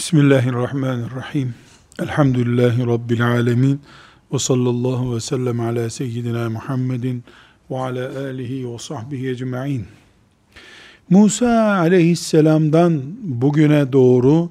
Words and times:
Bismillahirrahmanirrahim. 0.00 1.54
Elhamdülillahi 1.98 2.86
Rabbil 2.86 3.26
alemin. 3.26 3.80
Ve 4.32 4.38
sallallahu 4.38 5.14
ve 5.14 5.20
sellem 5.20 5.60
ala 5.60 5.90
seyyidina 5.90 6.50
Muhammedin 6.50 7.24
ve 7.70 7.78
ala 7.78 8.18
alihi 8.18 8.72
ve 8.72 8.78
sahbihi 8.78 9.28
ecma'in. 9.28 9.86
Musa 11.10 11.78
aleyhisselamdan 11.78 13.02
bugüne 13.22 13.92
doğru 13.92 14.50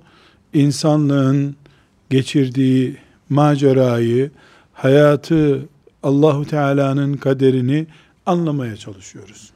insanlığın 0.53 1.55
geçirdiği 2.09 2.97
macerayı, 3.29 4.31
hayatı, 4.73 5.65
Allahu 6.03 6.45
Teala'nın 6.45 7.17
kaderini 7.17 7.87
anlamaya 8.25 8.77
çalışıyoruz. 8.77 9.51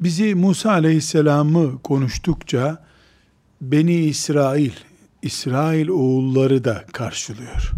Bizi 0.00 0.34
Musa 0.34 0.70
aleyhisselamı 0.70 1.82
konuştukça 1.82 2.84
Beni 3.60 3.94
İsrail, 3.94 4.72
İsrail 5.22 5.88
oğulları 5.88 6.64
da 6.64 6.84
karşılıyor. 6.92 7.72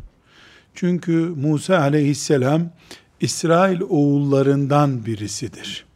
Çünkü 0.75 1.13
Musa 1.17 1.79
aleyhisselam 1.79 2.71
İsrail 3.21 3.81
oğullarından 3.81 5.07
birisidir. 5.07 5.87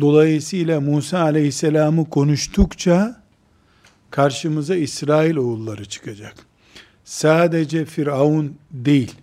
Dolayısıyla 0.00 0.80
Musa 0.80 1.20
aleyhisselamı 1.20 2.10
konuştukça 2.10 3.22
karşımıza 4.10 4.76
İsrail 4.76 5.36
oğulları 5.36 5.84
çıkacak. 5.84 6.34
Sadece 7.04 7.84
Firavun 7.84 8.56
değil. 8.70 9.14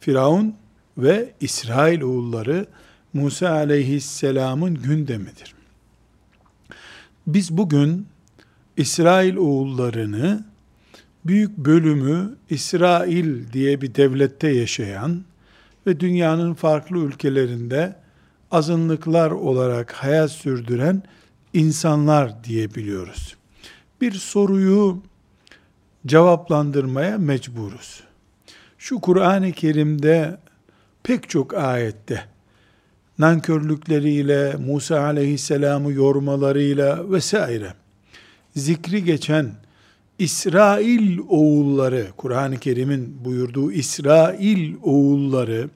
Firavun 0.00 0.54
ve 0.98 1.32
İsrail 1.40 2.00
oğulları 2.00 2.66
Musa 3.12 3.50
aleyhisselamın 3.50 4.74
gündemidir. 4.74 5.54
Biz 7.26 7.56
bugün 7.56 8.06
İsrail 8.76 9.36
oğullarını 9.36 10.44
büyük 11.24 11.58
bölümü 11.58 12.36
İsrail 12.50 13.52
diye 13.52 13.80
bir 13.80 13.94
devlette 13.94 14.48
yaşayan 14.48 15.24
ve 15.86 16.00
dünyanın 16.00 16.54
farklı 16.54 16.98
ülkelerinde 16.98 17.96
azınlıklar 18.50 19.30
olarak 19.30 19.92
hayat 19.92 20.30
sürdüren 20.30 21.02
insanlar 21.52 22.44
diyebiliyoruz. 22.44 23.36
Bir 24.00 24.12
soruyu 24.12 25.02
cevaplandırmaya 26.06 27.18
mecburuz. 27.18 28.00
Şu 28.78 29.00
Kur'an-ı 29.00 29.52
Kerim'de 29.52 30.38
pek 31.02 31.28
çok 31.28 31.54
ayette 31.54 32.24
nankörlükleriyle, 33.18 34.56
Musa 34.56 35.00
aleyhisselamı 35.00 35.92
yormalarıyla 35.92 37.10
vesaire 37.10 37.74
zikri 38.56 39.04
geçen 39.04 39.52
İsrail 40.18 41.18
oğulları, 41.28 42.06
Kur'an-ı 42.16 42.58
Kerim'in 42.58 43.24
buyurduğu 43.24 43.72
İsrail 43.72 44.74
oğulları, 44.82 45.70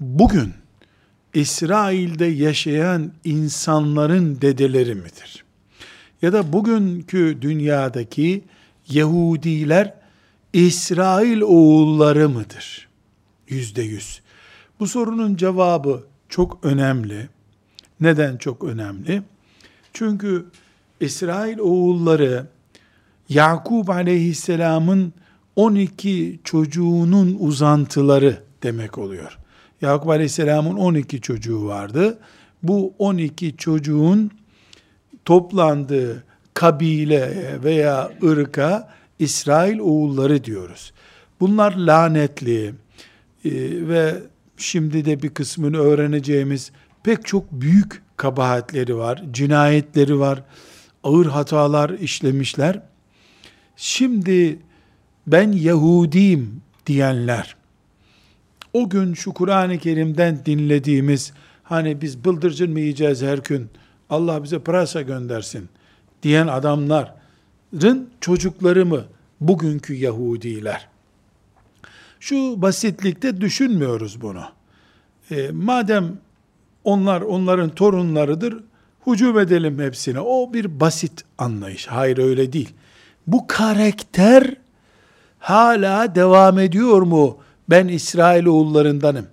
bugün 0.00 0.52
İsrail'de 1.34 2.26
yaşayan 2.26 3.12
insanların 3.24 4.40
dedeleri 4.40 4.94
midir? 4.94 5.44
Ya 6.22 6.32
da 6.32 6.52
bugünkü 6.52 7.38
dünyadaki 7.40 8.44
Yahudiler 8.88 9.94
İsrail 10.52 11.40
oğulları 11.40 12.28
mıdır? 12.28 12.88
Yüzde 13.48 13.82
yüz. 13.82 14.20
Bu 14.80 14.86
sorunun 14.86 15.36
cevabı 15.36 16.04
çok 16.28 16.58
önemli. 16.62 17.28
Neden 18.00 18.36
çok 18.36 18.64
önemli? 18.64 19.22
Çünkü 19.92 20.46
İsrail 21.00 21.58
oğulları 21.58 22.46
Yakub 23.28 23.88
aleyhisselamın 23.88 25.12
12 25.56 26.40
çocuğunun 26.44 27.36
uzantıları 27.40 28.42
demek 28.62 28.98
oluyor. 28.98 29.38
Yakup 29.82 30.08
aleyhisselamın 30.08 30.76
12 30.76 31.20
çocuğu 31.20 31.66
vardı. 31.66 32.18
Bu 32.62 32.94
12 32.98 33.56
çocuğun 33.56 34.30
toplandığı 35.24 36.24
kabile 36.54 37.58
veya 37.64 38.10
ırka 38.24 38.88
İsrail 39.18 39.78
oğulları 39.78 40.44
diyoruz. 40.44 40.92
Bunlar 41.40 41.76
lanetli 41.76 42.74
e, 43.44 43.52
ve 43.88 44.14
şimdi 44.56 45.04
de 45.04 45.22
bir 45.22 45.28
kısmını 45.28 45.78
öğreneceğimiz 45.78 46.72
pek 47.02 47.26
çok 47.26 47.52
büyük 47.52 48.02
kabahatleri 48.16 48.96
var, 48.96 49.22
cinayetleri 49.30 50.18
var, 50.18 50.42
ağır 51.04 51.26
hatalar 51.26 51.90
işlemişler. 51.90 52.82
Şimdi 53.76 54.58
ben 55.26 55.52
Yahudiyim 55.52 56.62
diyenler, 56.86 57.56
o 58.72 58.88
gün 58.88 59.14
şu 59.14 59.32
Kur'an-ı 59.32 59.78
Kerim'den 59.78 60.46
dinlediğimiz, 60.46 61.32
hani 61.62 62.00
biz 62.00 62.24
bıldırcın 62.24 62.70
mı 62.70 62.80
yiyeceğiz 62.80 63.22
her 63.22 63.38
gün, 63.38 63.68
Allah 64.10 64.42
bize 64.42 64.58
pırasa 64.58 65.02
göndersin 65.02 65.68
diyen 66.22 66.46
adamların 66.46 68.10
çocukları 68.20 68.86
mı 68.86 69.04
bugünkü 69.40 69.94
Yahudiler? 69.94 70.88
Şu 72.20 72.62
basitlikte 72.62 73.40
düşünmüyoruz 73.40 74.20
bunu. 74.20 74.44
E, 75.30 75.50
madem 75.50 76.18
onlar 76.84 77.20
onların 77.20 77.70
torunlarıdır, 77.70 78.64
hücum 79.06 79.38
edelim 79.38 79.78
hepsine. 79.78 80.20
O 80.20 80.52
bir 80.52 80.80
basit 80.80 81.24
anlayış. 81.38 81.86
Hayır 81.86 82.18
öyle 82.18 82.52
değil. 82.52 82.70
Bu 83.26 83.46
karakter 83.46 84.54
hala 85.38 86.14
devam 86.14 86.58
ediyor 86.58 87.02
mu? 87.02 87.38
Ben 87.70 87.88
İsrail 87.88 88.46
oğullarındanım. 88.46 89.26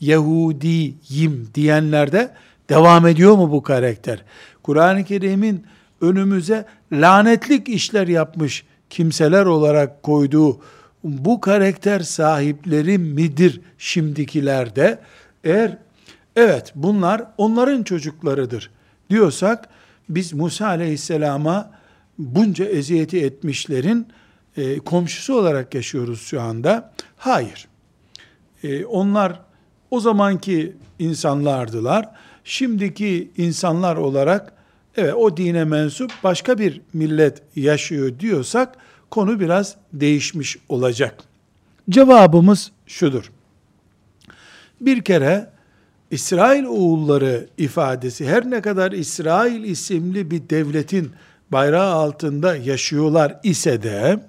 Yahudiyim 0.00 1.48
diyenlerde 1.54 2.34
devam 2.68 3.06
ediyor 3.06 3.36
mu 3.36 3.52
bu 3.52 3.62
karakter? 3.62 4.24
Kur'an-ı 4.62 5.04
Kerim'in 5.04 5.66
önümüze 6.00 6.66
lanetlik 6.92 7.68
işler 7.68 8.08
yapmış 8.08 8.64
kimseler 8.90 9.46
olarak 9.46 10.02
koyduğu 10.02 10.60
bu 11.04 11.40
karakter 11.40 12.00
sahipleri 12.00 12.98
midir 12.98 13.60
şimdikilerde? 13.78 14.98
Eğer 15.44 15.78
evet 16.36 16.72
bunlar 16.74 17.22
onların 17.38 17.82
çocuklarıdır 17.82 18.70
diyorsak 19.10 19.68
biz 20.08 20.32
Musa 20.32 20.66
aleyhisselama 20.66 21.70
bunca 22.18 22.64
eziyeti 22.64 23.24
etmişlerin 23.24 24.06
e, 24.56 24.78
komşusu 24.78 25.34
olarak 25.34 25.74
yaşıyoruz 25.74 26.20
şu 26.20 26.40
anda. 26.40 26.92
Hayır. 27.16 27.68
E, 28.64 28.84
onlar 28.84 29.40
o 29.90 30.00
zamanki 30.00 30.76
insanlardılar. 30.98 32.08
Şimdiki 32.44 33.30
insanlar 33.36 33.96
olarak 33.96 34.52
evet 34.96 35.14
o 35.14 35.36
dine 35.36 35.64
mensup 35.64 36.12
başka 36.24 36.58
bir 36.58 36.80
millet 36.92 37.42
yaşıyor 37.56 38.18
diyorsak 38.20 38.76
konu 39.10 39.40
biraz 39.40 39.76
değişmiş 39.92 40.56
olacak. 40.68 41.24
Cevabımız 41.90 42.72
şudur. 42.86 43.32
Bir 44.80 45.02
kere 45.02 45.50
İsrail 46.10 46.64
oğulları 46.64 47.48
ifadesi 47.58 48.28
her 48.28 48.50
ne 48.50 48.60
kadar 48.60 48.92
İsrail 48.92 49.64
isimli 49.64 50.30
bir 50.30 50.50
devletin 50.50 51.12
bayrağı 51.52 51.92
altında 51.92 52.56
yaşıyorlar 52.56 53.40
ise 53.42 53.82
de 53.82 54.20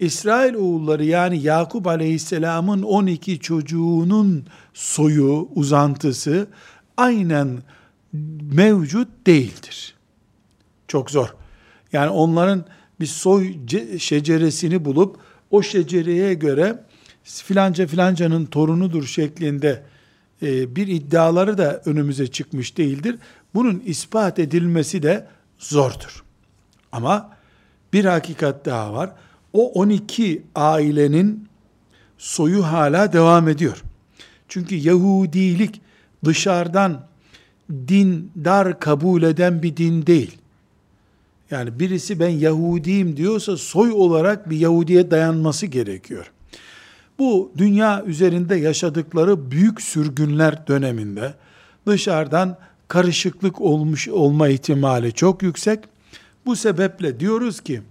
İsrail 0.00 0.54
oğulları 0.54 1.04
yani 1.04 1.42
Yakup 1.42 1.86
Aleyhisselam'ın 1.86 2.82
12 2.82 3.40
çocuğunun 3.40 4.46
soyu, 4.74 5.48
uzantısı 5.54 6.46
aynen 6.96 7.58
mevcut 8.52 9.08
değildir. 9.26 9.94
Çok 10.88 11.10
zor. 11.10 11.34
Yani 11.92 12.10
onların 12.10 12.64
bir 13.00 13.06
soy 13.06 13.54
şeceresini 13.98 14.84
bulup 14.84 15.16
o 15.50 15.62
şecereye 15.62 16.34
göre 16.34 16.84
filanca 17.24 17.86
filancanın 17.86 18.46
torunudur 18.46 19.06
şeklinde 19.06 19.82
e, 20.42 20.76
bir 20.76 20.86
iddiaları 20.86 21.58
da 21.58 21.82
önümüze 21.84 22.26
çıkmış 22.26 22.78
değildir. 22.78 23.18
Bunun 23.54 23.82
ispat 23.86 24.38
edilmesi 24.38 25.02
de 25.02 25.26
zordur. 25.58 26.24
Ama 26.92 27.36
bir 27.92 28.04
hakikat 28.04 28.66
daha 28.66 28.94
var. 28.94 29.12
O 29.52 29.72
12 29.72 30.42
ailenin 30.54 31.48
soyu 32.18 32.64
hala 32.64 33.12
devam 33.12 33.48
ediyor. 33.48 33.82
Çünkü 34.48 34.74
Yahudilik 34.74 35.80
dışarıdan 36.24 37.06
dindar 37.70 38.80
kabul 38.80 39.22
eden 39.22 39.62
bir 39.62 39.76
din 39.76 40.06
değil. 40.06 40.38
Yani 41.50 41.80
birisi 41.80 42.20
ben 42.20 42.28
Yahudiyim 42.28 43.16
diyorsa 43.16 43.56
soy 43.56 43.92
olarak 43.92 44.50
bir 44.50 44.56
Yahudiye 44.56 45.10
dayanması 45.10 45.66
gerekiyor. 45.66 46.32
Bu 47.18 47.52
dünya 47.58 48.04
üzerinde 48.04 48.56
yaşadıkları 48.56 49.50
büyük 49.50 49.82
sürgünler 49.82 50.66
döneminde 50.66 51.34
dışarıdan 51.86 52.56
karışıklık 52.88 53.60
olmuş 53.60 54.08
olma 54.08 54.48
ihtimali 54.48 55.12
çok 55.12 55.42
yüksek. 55.42 55.78
Bu 56.46 56.56
sebeple 56.56 57.20
diyoruz 57.20 57.60
ki 57.60 57.82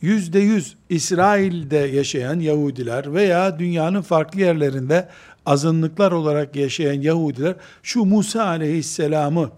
yüzde 0.00 0.38
yüz 0.38 0.76
İsrail'de 0.88 1.76
yaşayan 1.76 2.40
Yahudiler 2.40 3.14
veya 3.14 3.58
dünyanın 3.58 4.02
farklı 4.02 4.40
yerlerinde 4.40 5.08
azınlıklar 5.46 6.12
olarak 6.12 6.56
yaşayan 6.56 7.00
Yahudiler 7.00 7.54
şu 7.82 8.04
Musa 8.04 8.44
aleyhisselamı 8.44 9.50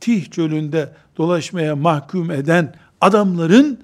Tih 0.00 0.30
çölünde 0.30 0.92
dolaşmaya 1.16 1.76
mahkum 1.76 2.30
eden 2.30 2.74
adamların 3.00 3.78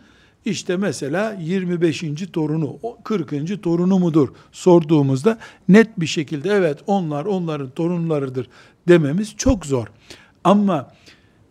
işte 0.47 0.77
mesela 0.77 1.37
25. 1.41 2.05
torunu, 2.33 2.79
40. 3.05 3.63
torunu 3.63 3.99
mudur 3.99 4.29
sorduğumuzda 4.53 5.39
net 5.69 6.01
bir 6.01 6.07
şekilde 6.07 6.51
evet 6.51 6.79
onlar 6.87 7.25
onların 7.25 7.71
torunlarıdır 7.71 8.49
dememiz 8.89 9.37
çok 9.37 9.67
zor. 9.67 9.87
Ama 10.45 10.93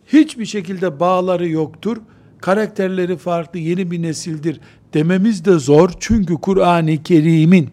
hiçbir 0.06 0.46
şekilde 0.46 1.00
bağları 1.00 1.48
yoktur. 1.48 1.96
Karakterleri 2.40 3.16
farklı 3.16 3.58
yeni 3.58 3.90
bir 3.90 4.02
nesildir 4.02 4.60
dememiz 4.94 5.44
de 5.44 5.58
zor. 5.58 5.90
Çünkü 6.00 6.34
Kur'an-ı 6.34 7.02
Kerim'in 7.02 7.70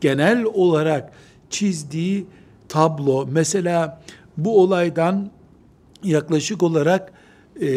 genel 0.00 0.44
olarak 0.44 1.12
çizdiği 1.50 2.26
tablo 2.68 3.28
mesela 3.30 4.02
bu 4.36 4.60
olaydan 4.62 5.30
yaklaşık 6.04 6.62
olarak 6.62 7.12
e, 7.62 7.70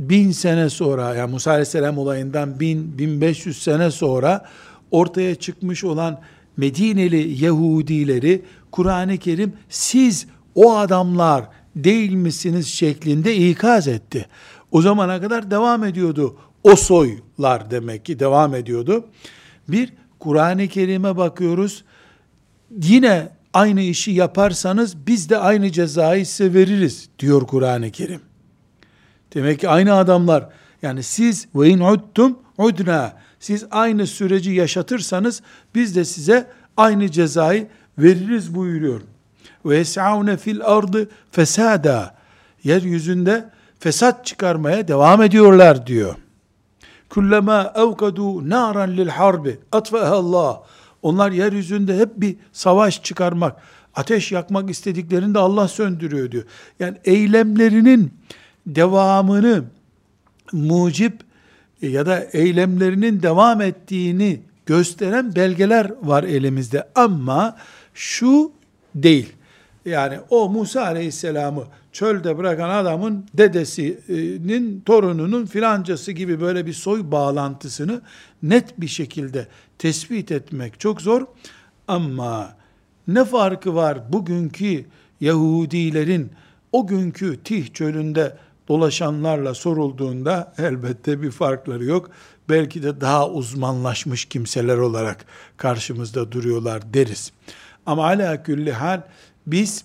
bin 0.00 0.30
sene 0.30 0.70
sonra 0.70 1.14
yani 1.14 1.30
Musa 1.30 1.50
Aleyhisselam 1.50 1.98
olayından 1.98 2.60
bin, 2.60 2.98
bin 2.98 3.20
beş 3.20 3.46
yüz 3.46 3.62
sene 3.62 3.90
sonra 3.90 4.46
ortaya 4.90 5.34
çıkmış 5.34 5.84
olan 5.84 6.20
Medineli 6.56 7.44
Yahudileri 7.44 8.42
Kur'an-ı 8.70 9.18
Kerim 9.18 9.52
siz 9.68 10.26
o 10.54 10.76
adamlar 10.76 11.44
değil 11.76 12.12
misiniz 12.12 12.66
şeklinde 12.66 13.36
ikaz 13.36 13.88
etti. 13.88 14.26
O 14.70 14.82
zamana 14.82 15.20
kadar 15.20 15.50
devam 15.50 15.84
ediyordu. 15.84 16.36
O 16.62 16.76
soylar 16.76 17.70
demek 17.70 18.04
ki 18.04 18.18
devam 18.18 18.54
ediyordu. 18.54 19.04
Bir 19.68 19.92
Kur'an-ı 20.18 20.68
Kerim'e 20.68 21.16
bakıyoruz. 21.16 21.84
Yine 22.82 23.28
aynı 23.52 23.80
işi 23.80 24.10
yaparsanız 24.10 25.06
biz 25.06 25.30
de 25.30 25.38
aynı 25.38 25.72
cezayı 25.72 26.26
size 26.26 26.54
veririz 26.54 27.08
diyor 27.18 27.46
Kur'an-ı 27.46 27.90
Kerim. 27.90 28.29
Demek 29.34 29.60
ki 29.60 29.68
aynı 29.68 29.94
adamlar 29.94 30.48
yani 30.82 31.02
siz 31.02 31.48
ve 31.54 31.68
in 31.68 31.80
udtum 31.80 32.38
udna 32.58 33.16
siz 33.40 33.66
aynı 33.70 34.06
süreci 34.06 34.50
yaşatırsanız 34.50 35.42
biz 35.74 35.96
de 35.96 36.04
size 36.04 36.46
aynı 36.76 37.10
cezayı 37.10 37.68
veririz 37.98 38.54
buyuruyor. 38.54 39.00
Ve 39.64 39.76
yes'aune 39.76 40.36
fil 40.36 40.60
ardı 40.64 41.08
fesada 41.30 42.14
yeryüzünde 42.64 43.48
fesat 43.78 44.26
çıkarmaya 44.26 44.88
devam 44.88 45.22
ediyorlar 45.22 45.86
diyor. 45.86 46.14
Kullama 47.08 47.72
evkadu 47.76 48.50
naran 48.50 48.96
lil 48.96 49.08
harbi 49.08 49.58
atfaha 49.72 50.14
Allah. 50.14 50.62
Onlar 51.02 51.30
yeryüzünde 51.30 51.98
hep 51.98 52.08
bir 52.16 52.36
savaş 52.52 53.02
çıkarmak, 53.02 53.56
ateş 53.94 54.32
yakmak 54.32 54.70
istediklerinde 54.70 55.38
Allah 55.38 55.68
söndürüyor 55.68 56.30
diyor. 56.30 56.44
Yani 56.80 56.98
eylemlerinin 57.04 58.12
devamını 58.66 59.64
mucip 60.52 61.20
ya 61.82 62.06
da 62.06 62.24
eylemlerinin 62.32 63.22
devam 63.22 63.60
ettiğini 63.60 64.40
gösteren 64.66 65.34
belgeler 65.34 65.92
var 66.02 66.24
elimizde. 66.24 66.88
Ama 66.94 67.56
şu 67.94 68.52
değil. 68.94 69.32
Yani 69.84 70.18
o 70.30 70.48
Musa 70.48 70.82
Aleyhisselam'ı 70.82 71.64
çölde 71.92 72.38
bırakan 72.38 72.70
adamın 72.70 73.26
dedesinin 73.34 74.80
torununun 74.80 75.46
filancası 75.46 76.12
gibi 76.12 76.40
böyle 76.40 76.66
bir 76.66 76.72
soy 76.72 77.10
bağlantısını 77.10 78.00
net 78.42 78.80
bir 78.80 78.88
şekilde 78.88 79.46
tespit 79.78 80.32
etmek 80.32 80.80
çok 80.80 81.00
zor. 81.00 81.26
Ama 81.88 82.56
ne 83.08 83.24
farkı 83.24 83.74
var 83.74 84.12
bugünkü 84.12 84.84
Yahudilerin 85.20 86.30
o 86.72 86.86
günkü 86.86 87.40
Tih 87.44 87.72
çölünde 87.74 88.36
dolaşanlarla 88.70 89.54
sorulduğunda 89.54 90.54
elbette 90.58 91.22
bir 91.22 91.30
farkları 91.30 91.84
yok. 91.84 92.10
Belki 92.48 92.82
de 92.82 93.00
daha 93.00 93.30
uzmanlaşmış 93.30 94.24
kimseler 94.24 94.78
olarak 94.78 95.24
karşımızda 95.56 96.32
duruyorlar 96.32 96.94
deriz. 96.94 97.32
Ama 97.86 98.06
ala 98.06 98.42
külli 98.42 98.72
hal 98.72 99.02
biz 99.46 99.84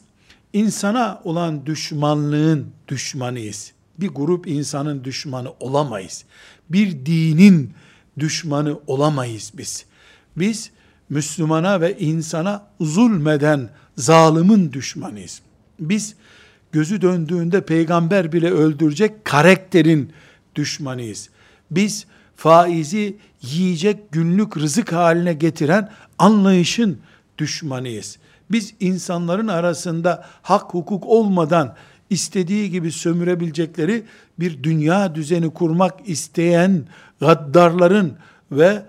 insana 0.54 1.22
olan 1.24 1.66
düşmanlığın 1.66 2.68
düşmanıyız. 2.88 3.72
Bir 3.98 4.08
grup 4.08 4.48
insanın 4.48 5.04
düşmanı 5.04 5.54
olamayız. 5.60 6.26
Bir 6.70 7.06
dinin 7.06 7.74
düşmanı 8.20 8.80
olamayız 8.88 9.52
biz. 9.58 9.86
Biz 10.38 10.72
Müslümana 11.10 11.82
ve 11.82 11.98
insana 12.00 12.68
zulmeden 12.82 13.70
zalimin 13.98 14.74
düşmanıyız. 14.74 15.42
Biz 15.80 16.16
gözü 16.76 17.02
döndüğünde 17.02 17.66
peygamber 17.66 18.32
bile 18.32 18.52
öldürecek 18.52 19.26
karakterin 19.26 20.12
düşmanıyız. 20.56 21.30
Biz 21.72 22.06
faizi 22.36 23.18
yiyecek 23.42 24.12
günlük 24.12 24.58
rızık 24.58 24.94
haline 24.94 25.34
getiren 25.34 25.90
anlayışın 26.20 26.98
düşmanıyız. 27.38 28.18
Biz 28.52 28.74
insanların 28.80 29.48
arasında 29.48 30.26
hak 30.42 30.74
hukuk 30.74 31.06
olmadan 31.06 31.76
istediği 32.10 32.72
gibi 32.72 32.92
sömürebilecekleri 32.92 34.04
bir 34.40 34.64
dünya 34.64 35.16
düzeni 35.16 35.54
kurmak 35.54 36.10
isteyen 36.10 36.84
gaddarların 37.20 38.14
ve 38.52 38.84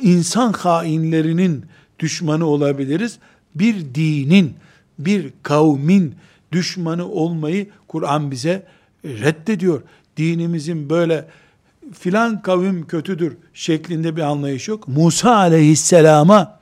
insan 0.00 0.52
hainlerinin 0.52 1.64
düşmanı 1.98 2.46
olabiliriz. 2.46 3.18
Bir 3.54 3.94
dinin, 3.94 4.54
bir 4.98 5.32
kavmin 5.42 6.14
düşmanı 6.52 7.08
olmayı 7.08 7.66
Kur'an 7.88 8.30
bize 8.30 8.66
reddediyor. 9.04 9.82
Dinimizin 10.16 10.90
böyle 10.90 11.28
filan 11.92 12.42
kavim 12.42 12.86
kötüdür 12.86 13.36
şeklinde 13.54 14.16
bir 14.16 14.22
anlayış 14.22 14.68
yok. 14.68 14.88
Musa 14.88 15.36
aleyhisselama 15.36 16.58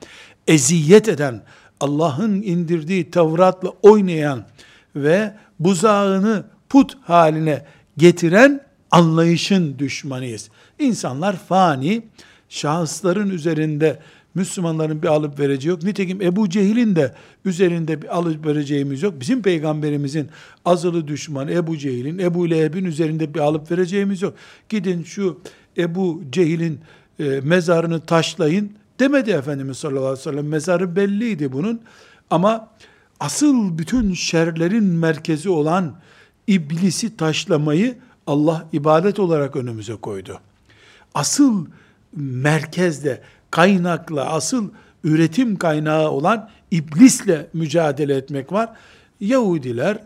eziyet 0.47 1.07
eden, 1.07 1.41
Allah'ın 1.79 2.41
indirdiği 2.41 3.11
Tevrat'la 3.11 3.69
oynayan 3.81 4.45
ve 4.95 5.33
buzağını 5.59 6.43
put 6.69 6.97
haline 7.03 7.65
getiren 7.97 8.61
anlayışın 8.91 9.79
düşmanıyız. 9.79 10.49
İnsanlar 10.79 11.35
fani, 11.35 12.03
şahısların 12.49 13.29
üzerinde 13.29 13.99
Müslümanların 14.37 15.01
bir 15.01 15.07
alıp 15.07 15.39
vereceği 15.39 15.69
yok. 15.69 15.83
Nitekim 15.83 16.21
Ebu 16.21 16.49
Cehil'in 16.49 16.95
de 16.95 17.13
üzerinde 17.45 18.01
bir 18.01 18.17
alıp 18.17 18.45
vereceğimiz 18.45 19.03
yok. 19.03 19.13
Bizim 19.19 19.41
peygamberimizin 19.41 20.29
azılı 20.65 21.07
düşmanı 21.07 21.51
Ebu 21.51 21.77
Cehil'in, 21.77 22.19
Ebu 22.19 22.49
Leheb'in 22.49 22.85
üzerinde 22.85 23.33
bir 23.33 23.39
alıp 23.39 23.71
vereceğimiz 23.71 24.21
yok. 24.21 24.33
Gidin 24.69 25.03
şu 25.03 25.39
Ebu 25.77 26.23
Cehil'in 26.31 26.79
e, 27.19 27.23
mezarını 27.43 27.99
taşlayın 27.99 28.71
demedi 28.99 29.31
Efendimiz 29.31 29.77
sallallahu 29.77 30.05
aleyhi 30.05 30.19
ve 30.19 30.23
sellem. 30.23 30.47
Mezarı 30.47 30.95
belliydi 30.95 31.51
bunun. 31.51 31.81
Ama 32.29 32.69
asıl 33.19 33.77
bütün 33.77 34.13
şerlerin 34.13 34.83
merkezi 34.83 35.49
olan 35.49 35.95
iblisi 36.47 37.17
taşlamayı 37.17 37.95
Allah 38.27 38.67
ibadet 38.73 39.19
olarak 39.19 39.55
önümüze 39.55 39.95
koydu. 39.95 40.39
Asıl 41.13 41.65
merkezde 42.15 43.21
kaynakla, 43.57 44.25
asıl 44.25 44.69
üretim 45.03 45.55
kaynağı 45.55 46.11
olan 46.11 46.49
iblisle 46.71 47.47
mücadele 47.53 48.15
etmek 48.15 48.51
var. 48.51 48.69
Yahudiler, 49.19 49.97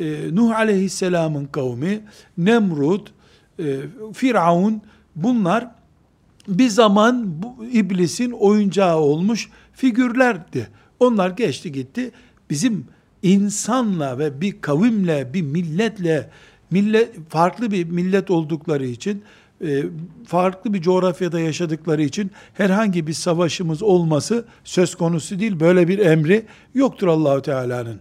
e, 0.00 0.34
Nuh 0.34 0.56
aleyhisselamın 0.56 1.44
kavmi, 1.46 2.00
Nemrut, 2.38 3.12
e, 3.58 3.64
Firavun 4.14 4.82
bunlar 5.16 5.70
bir 6.48 6.68
zaman 6.68 7.42
bu 7.42 7.64
iblisin 7.64 8.30
oyuncağı 8.30 8.96
olmuş 8.96 9.50
figürlerdi. 9.72 10.68
Onlar 11.00 11.30
geçti 11.30 11.72
gitti. 11.72 12.10
Bizim 12.50 12.86
insanla 13.22 14.18
ve 14.18 14.40
bir 14.40 14.60
kavimle, 14.60 15.34
bir 15.34 15.42
milletle, 15.42 16.30
millet 16.70 17.30
farklı 17.30 17.70
bir 17.70 17.84
millet 17.84 18.30
oldukları 18.30 18.86
için 18.86 19.22
farklı 20.26 20.74
bir 20.74 20.82
coğrafyada 20.82 21.40
yaşadıkları 21.40 22.02
için 22.02 22.30
herhangi 22.54 23.06
bir 23.06 23.12
savaşımız 23.12 23.82
olması 23.82 24.44
söz 24.64 24.94
konusu 24.94 25.38
değil. 25.38 25.60
Böyle 25.60 25.88
bir 25.88 25.98
emri 25.98 26.46
yoktur 26.74 27.08
Allahu 27.08 27.42
Teala'nın. 27.42 28.00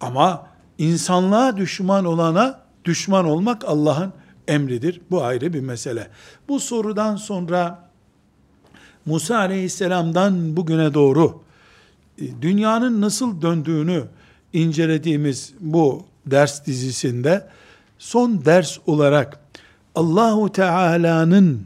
Ama 0.00 0.46
insanlığa 0.78 1.56
düşman 1.56 2.04
olana 2.04 2.60
düşman 2.84 3.24
olmak 3.24 3.64
Allah'ın 3.64 4.12
emridir. 4.48 5.00
Bu 5.10 5.24
ayrı 5.24 5.52
bir 5.52 5.60
mesele. 5.60 6.08
Bu 6.48 6.60
sorudan 6.60 7.16
sonra 7.16 7.88
Musa 9.06 9.36
Aleyhisselam'dan 9.36 10.56
bugüne 10.56 10.94
doğru 10.94 11.40
e, 12.18 12.24
dünyanın 12.42 13.00
nasıl 13.00 13.42
döndüğünü 13.42 14.04
incelediğimiz 14.52 15.54
bu 15.60 16.04
ders 16.26 16.66
dizisinde 16.66 17.48
son 17.98 18.44
ders 18.44 18.78
olarak 18.86 19.40
Allahu 19.96 20.52
Teala'nın 20.52 21.60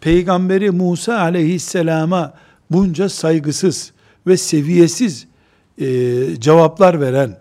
peygamberi 0.00 0.70
Musa 0.70 1.18
aleyhisselama 1.18 2.32
bunca 2.70 3.08
saygısız 3.08 3.92
ve 4.26 4.36
seviyesiz 4.36 5.26
e, 5.78 5.86
cevaplar 6.40 7.00
veren 7.00 7.38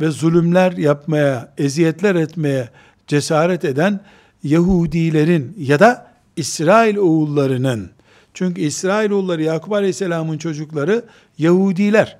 ve 0.00 0.10
zulümler 0.10 0.72
yapmaya, 0.72 1.52
eziyetler 1.58 2.14
etmeye 2.14 2.68
cesaret 3.06 3.64
eden 3.64 4.00
Yahudilerin 4.42 5.54
ya 5.58 5.80
da 5.80 6.06
İsrail 6.36 6.96
oğullarının 6.96 7.90
çünkü 8.34 8.60
İsrail 8.60 9.10
oğulları 9.10 9.42
Yakup 9.42 9.72
Aleyhisselam'ın 9.72 10.38
çocukları 10.38 11.04
Yahudiler. 11.38 12.18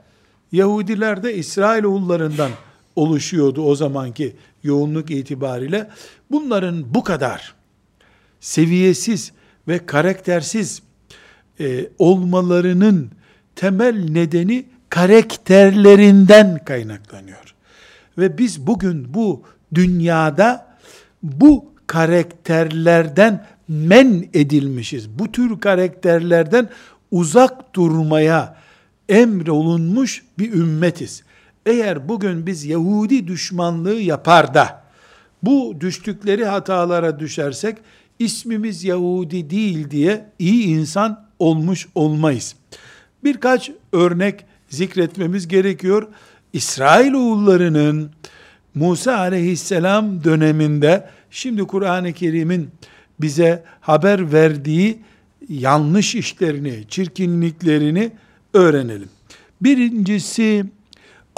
Yahudiler 0.52 1.22
de 1.22 1.34
İsrail 1.34 1.84
oğullarından 1.84 2.50
oluşuyordu 2.96 3.62
o 3.62 3.74
zamanki 3.74 4.36
yoğunluk 4.62 5.10
itibariyle. 5.10 5.90
Bunların 6.30 6.94
bu 6.94 7.04
kadar 7.04 7.54
seviyesiz 8.40 9.32
ve 9.68 9.86
karaktersiz 9.86 10.82
e, 11.60 11.88
olmalarının 11.98 13.10
temel 13.56 14.08
nedeni 14.10 14.66
karakterlerinden 14.88 16.64
kaynaklanıyor. 16.64 17.54
Ve 18.18 18.38
biz 18.38 18.66
bugün 18.66 19.14
bu 19.14 19.42
dünyada 19.74 20.66
bu 21.22 21.72
karakterlerden 21.86 23.46
men 23.68 24.28
edilmişiz. 24.34 25.18
Bu 25.18 25.32
tür 25.32 25.60
karakterlerden 25.60 26.68
uzak 27.10 27.74
durmaya 27.74 28.56
emrolunmuş 29.08 30.24
bir 30.38 30.52
ümmetiz. 30.52 31.22
Eğer 31.66 32.08
bugün 32.08 32.46
biz 32.46 32.64
Yahudi 32.64 33.26
düşmanlığı 33.26 34.00
yapar 34.00 34.54
da 34.54 34.82
bu 35.42 35.76
düştükleri 35.80 36.44
hatalara 36.44 37.18
düşersek 37.18 37.78
ismimiz 38.18 38.84
Yahudi 38.84 39.50
değil 39.50 39.90
diye 39.90 40.30
iyi 40.38 40.66
insan 40.66 41.28
olmuş 41.38 41.88
olmayız. 41.94 42.54
Birkaç 43.24 43.70
örnek 43.92 44.44
zikretmemiz 44.68 45.48
gerekiyor. 45.48 46.08
İsrail 46.52 47.12
oğullarının 47.12 48.10
Musa 48.74 49.16
aleyhisselam 49.16 50.24
döneminde 50.24 51.08
şimdi 51.30 51.62
Kur'an-ı 51.62 52.12
Kerim'in 52.12 52.70
bize 53.20 53.64
haber 53.80 54.32
verdiği 54.32 54.98
yanlış 55.48 56.14
işlerini, 56.14 56.84
çirkinliklerini 56.88 58.10
öğrenelim. 58.54 59.08
Birincisi 59.60 60.64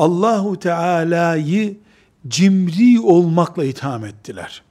Allahu 0.00 0.58
Teala'yı 0.58 1.76
cimri 2.28 3.00
olmakla 3.00 3.64
itham 3.64 4.04
ettiler. 4.04 4.62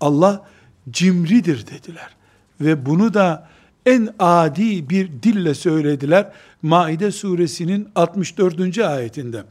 Allah 0.00 0.46
cimridir 0.90 1.66
dediler. 1.66 2.16
Ve 2.60 2.86
bunu 2.86 3.14
da 3.14 3.48
en 3.86 4.08
adi 4.18 4.88
bir 4.90 5.22
dille 5.22 5.54
söylediler. 5.54 6.32
Maide 6.62 7.10
suresinin 7.12 7.88
64. 7.94 8.78
ayetinde. 8.78 9.44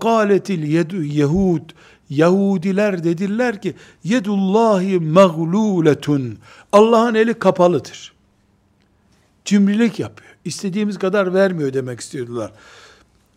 Kâletil 0.00 0.62
yedu 0.62 1.02
yehud 1.02 1.70
Yahudiler 2.10 3.04
dediler 3.04 3.62
ki 3.62 3.74
yedullahi 4.04 5.00
mağluletun 5.00 6.38
Allah'ın 6.72 7.14
eli 7.14 7.34
kapalıdır. 7.34 8.12
Cimrilik 9.44 9.98
yapıyor. 9.98 10.30
İstediğimiz 10.44 10.98
kadar 10.98 11.34
vermiyor 11.34 11.72
demek 11.72 12.00
istiyordular. 12.00 12.52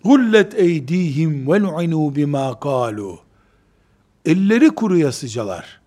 Hullet 0.07 0.53
eydihim 0.55 1.51
ve 1.51 1.59
lu'inu 1.59 2.15
bima 2.15 2.59
kalu. 2.59 3.19
Elleri 4.25 4.69
kuruyasıcalar. 4.69 5.81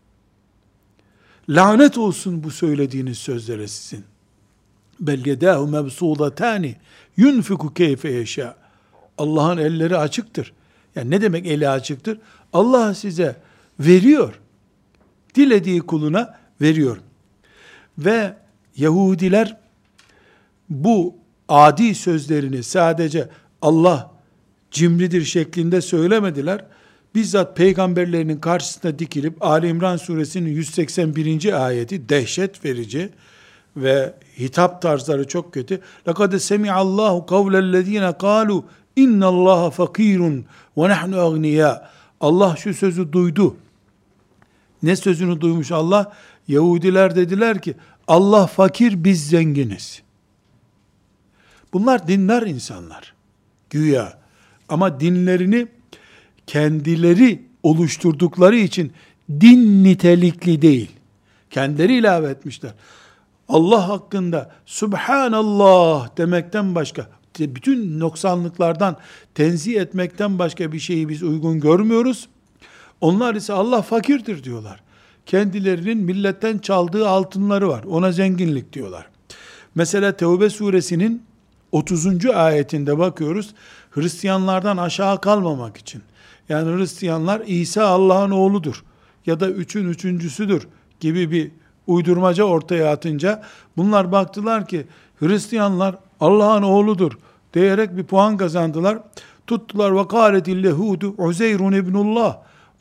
Lanet 1.48 1.98
olsun 1.98 2.44
bu 2.44 2.50
söylediğiniz 2.50 3.18
sözlere 3.18 3.68
sizin. 3.68 4.04
Bel 5.00 5.26
yedahu 5.26 5.66
mebsudatani 5.66 6.76
yunfiku 7.16 7.74
keyfe 7.74 8.10
yeşâ. 8.10 8.56
Allah'ın 9.18 9.58
elleri 9.58 9.96
açıktır. 9.96 10.52
Yani 10.94 11.10
ne 11.10 11.20
demek 11.20 11.46
eli 11.46 11.68
açıktır? 11.68 12.18
Allah 12.52 12.94
size 12.94 13.36
veriyor. 13.80 14.40
Dilediği 15.34 15.80
kuluna 15.80 16.38
veriyor. 16.60 16.96
Ve 17.98 18.34
Yahudiler 18.76 19.56
bu 20.70 21.14
adi 21.48 21.94
sözlerini 21.94 22.62
sadece 22.62 23.28
Allah 23.62 24.09
cimridir 24.71 25.25
şeklinde 25.25 25.81
söylemediler. 25.81 26.65
Bizzat 27.15 27.57
peygamberlerinin 27.57 28.37
karşısında 28.37 28.99
dikilip 28.99 29.43
Ali 29.43 29.67
İmran 29.67 29.97
suresinin 29.97 30.49
181. 30.49 31.65
ayeti 31.65 32.09
dehşet 32.09 32.65
verici 32.65 33.09
ve 33.77 34.13
hitap 34.39 34.81
tarzları 34.81 35.27
çok 35.27 35.53
kötü. 35.53 35.81
لَقَدْ 36.07 36.35
سَمِعَ 36.35 36.71
اللّٰهُ 36.71 37.25
قَوْلَ 37.27 37.53
الَّذ۪ينَ 37.57 38.13
قَالُوا 38.13 38.63
اِنَّ 38.97 39.23
اللّٰهَ 39.23 39.71
فَق۪يرٌ 39.71 40.43
وَنَحْنُ 40.77 41.15
اَغْنِيَا 41.15 41.81
Allah 42.21 42.55
şu 42.55 42.73
sözü 42.73 43.11
duydu. 43.11 43.55
Ne 44.83 44.95
sözünü 44.95 45.41
duymuş 45.41 45.71
Allah? 45.71 46.13
Yahudiler 46.47 47.15
dediler 47.15 47.61
ki 47.61 47.75
Allah 48.07 48.47
fakir 48.47 49.03
biz 49.03 49.29
zenginiz. 49.29 50.01
Bunlar 51.73 52.07
dinler 52.07 52.41
insanlar. 52.41 53.13
Güya. 53.69 54.17
ama 54.70 55.00
dinlerini 55.00 55.66
kendileri 56.46 57.42
oluşturdukları 57.62 58.56
için 58.56 58.92
din 59.30 59.84
nitelikli 59.84 60.62
değil. 60.62 60.90
Kendileri 61.50 61.94
ilave 61.94 62.28
etmişler. 62.28 62.74
Allah 63.48 63.88
hakkında 63.88 64.50
Subhanallah 64.66 66.16
demekten 66.16 66.74
başka, 66.74 67.10
bütün 67.38 68.00
noksanlıklardan 68.00 68.96
tenzih 69.34 69.80
etmekten 69.80 70.38
başka 70.38 70.72
bir 70.72 70.78
şeyi 70.78 71.08
biz 71.08 71.22
uygun 71.22 71.60
görmüyoruz. 71.60 72.28
Onlar 73.00 73.34
ise 73.34 73.52
Allah 73.52 73.82
fakirdir 73.82 74.44
diyorlar. 74.44 74.80
Kendilerinin 75.26 75.98
milletten 75.98 76.58
çaldığı 76.58 77.08
altınları 77.08 77.68
var. 77.68 77.84
Ona 77.84 78.12
zenginlik 78.12 78.72
diyorlar. 78.72 79.06
Mesela 79.74 80.16
Tevbe 80.16 80.50
suresinin 80.50 81.22
30. 81.72 82.26
ayetinde 82.26 82.98
bakıyoruz. 82.98 83.54
Hristiyanlardan 83.90 84.76
aşağı 84.76 85.20
kalmamak 85.20 85.76
için. 85.76 86.02
Yani 86.48 86.76
Hristiyanlar 86.76 87.42
İsa 87.46 87.86
Allah'ın 87.86 88.30
oğludur 88.30 88.84
ya 89.26 89.40
da 89.40 89.50
üçün 89.50 89.88
üçüncüsüdür 89.88 90.68
gibi 91.00 91.30
bir 91.30 91.50
uydurmaca 91.86 92.44
ortaya 92.44 92.92
atınca 92.92 93.42
bunlar 93.76 94.12
baktılar 94.12 94.68
ki 94.68 94.86
Hristiyanlar 95.20 95.96
Allah'ın 96.20 96.62
oğludur 96.62 97.12
diyerek 97.54 97.96
bir 97.96 98.04
puan 98.04 98.36
kazandılar. 98.36 98.98
Tuttular 99.46 99.96
ve 99.96 100.08
kâletil 100.08 100.62
lehudu 100.62 101.14
Uzeyrun 101.18 101.72
ibnullah. 101.72 102.36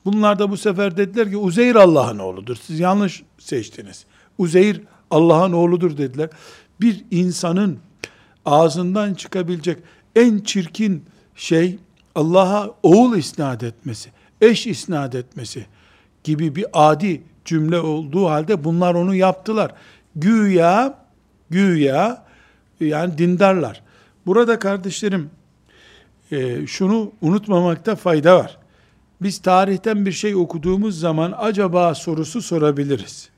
Bunlar 0.06 0.40
da 0.40 0.52
bu 0.52 0.58
sefer 0.58 0.98
dediler 0.98 1.30
ki 1.30 1.38
Uzeyr 1.38 1.76
Allah'ın 1.76 2.20
oğludur. 2.20 2.56
Siz 2.56 2.80
yanlış 2.80 3.24
seçtiniz. 3.40 4.06
Uzeyr 4.38 4.82
Allah'ın 5.12 5.54
oğludur 5.54 5.98
dediler. 5.98 6.30
Bir 6.82 7.06
insanın 7.12 7.80
ağzından 8.46 9.14
çıkabilecek 9.14 9.78
en 10.16 10.40
çirkin 10.40 11.06
şey 11.36 11.78
Allah'a 12.16 12.72
oğul 12.84 13.18
isnat 13.18 13.64
etmesi, 13.64 14.10
eş 14.42 14.68
isnat 14.68 15.16
etmesi 15.16 15.66
gibi 16.24 16.56
bir 16.56 16.66
adi 16.74 17.22
cümle 17.46 17.80
olduğu 17.80 18.26
halde 18.26 18.64
bunlar 18.64 18.96
onu 18.96 19.16
yaptılar. 19.16 19.74
Güya, 20.16 20.98
güya 21.50 22.26
yani 22.80 23.18
dindarlar. 23.18 23.82
Burada 24.26 24.60
kardeşlerim 24.60 25.30
e, 26.32 26.68
şunu 26.68 27.12
unutmamakta 27.22 27.96
fayda 27.96 28.38
var. 28.40 28.58
Biz 29.22 29.40
tarihten 29.40 30.06
bir 30.06 30.12
şey 30.12 30.36
okuduğumuz 30.36 31.00
zaman 31.00 31.34
acaba 31.38 31.96
sorusu 31.96 32.42
sorabiliriz. 32.42 33.30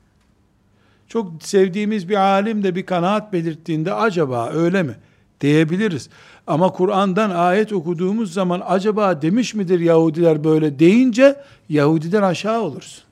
Çok 1.08 1.44
sevdiğimiz 1.44 2.10
bir 2.10 2.16
alim 2.16 2.64
de 2.64 2.76
bir 2.76 2.86
kanaat 2.86 3.34
belirttiğinde 3.34 3.94
acaba 3.94 4.50
öyle 4.50 4.84
mi 4.84 4.96
diyebiliriz. 5.42 6.10
Ama 6.48 6.72
Kur'an'dan 6.72 7.30
ayet 7.30 7.74
okuduğumuz 7.74 8.34
zaman 8.34 8.62
acaba 8.68 9.22
demiş 9.22 9.54
midir 9.54 9.80
Yahudiler 9.80 10.44
böyle 10.44 10.80
deyince 10.80 11.36
Yahudiden 11.70 12.22
aşağı 12.22 12.62
olursun. 12.62 13.04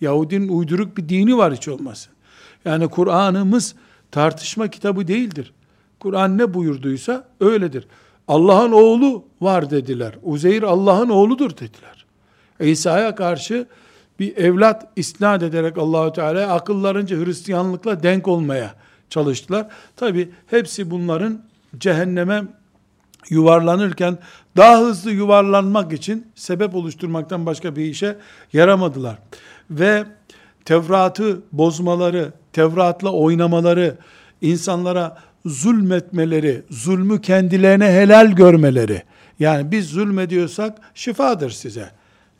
Yahudinin 0.00 0.48
uyduruk 0.48 0.96
bir 0.96 1.08
dini 1.08 1.36
var 1.36 1.54
hiç 1.54 1.68
olmasın. 1.68 2.12
Yani 2.64 2.88
Kur'an'ımız 2.88 3.74
tartışma 4.10 4.68
kitabı 4.68 5.08
değildir. 5.08 5.52
Kur'an 6.00 6.38
ne 6.38 6.54
buyurduysa 6.54 7.24
öyledir. 7.40 7.86
Allah'ın 8.28 8.72
oğlu 8.72 9.24
var 9.40 9.70
dediler. 9.70 10.14
Uzeyr 10.22 10.62
Allah'ın 10.62 11.08
oğludur 11.08 11.50
dediler. 11.50 12.06
İsa'ya 12.60 13.14
karşı 13.14 13.66
bir 14.20 14.36
evlat 14.36 14.86
isnat 14.96 15.42
ederek 15.42 15.78
Allahü 15.78 16.12
Teala 16.12 16.52
akıllarınca 16.52 17.16
Hristiyanlıkla 17.16 18.02
denk 18.02 18.28
olmaya 18.28 18.74
çalıştılar. 19.10 19.66
Tabi 19.96 20.30
hepsi 20.46 20.90
bunların 20.90 21.40
cehenneme 21.78 22.42
yuvarlanırken 23.28 24.18
daha 24.56 24.80
hızlı 24.80 25.10
yuvarlanmak 25.10 25.92
için 25.92 26.26
sebep 26.34 26.74
oluşturmaktan 26.74 27.46
başka 27.46 27.76
bir 27.76 27.84
işe 27.84 28.16
yaramadılar. 28.52 29.18
Ve 29.70 30.04
Tevrat'ı 30.64 31.40
bozmaları 31.52 32.32
Tevrat'la 32.52 33.12
oynamaları, 33.12 33.96
insanlara 34.40 35.18
zulmetmeleri, 35.46 36.62
zulmü 36.70 37.20
kendilerine 37.20 37.92
helal 37.92 38.32
görmeleri. 38.32 39.02
Yani 39.38 39.70
biz 39.70 39.88
zulmediyorsak 39.88 40.78
şifadır 40.94 41.50
size. 41.50 41.90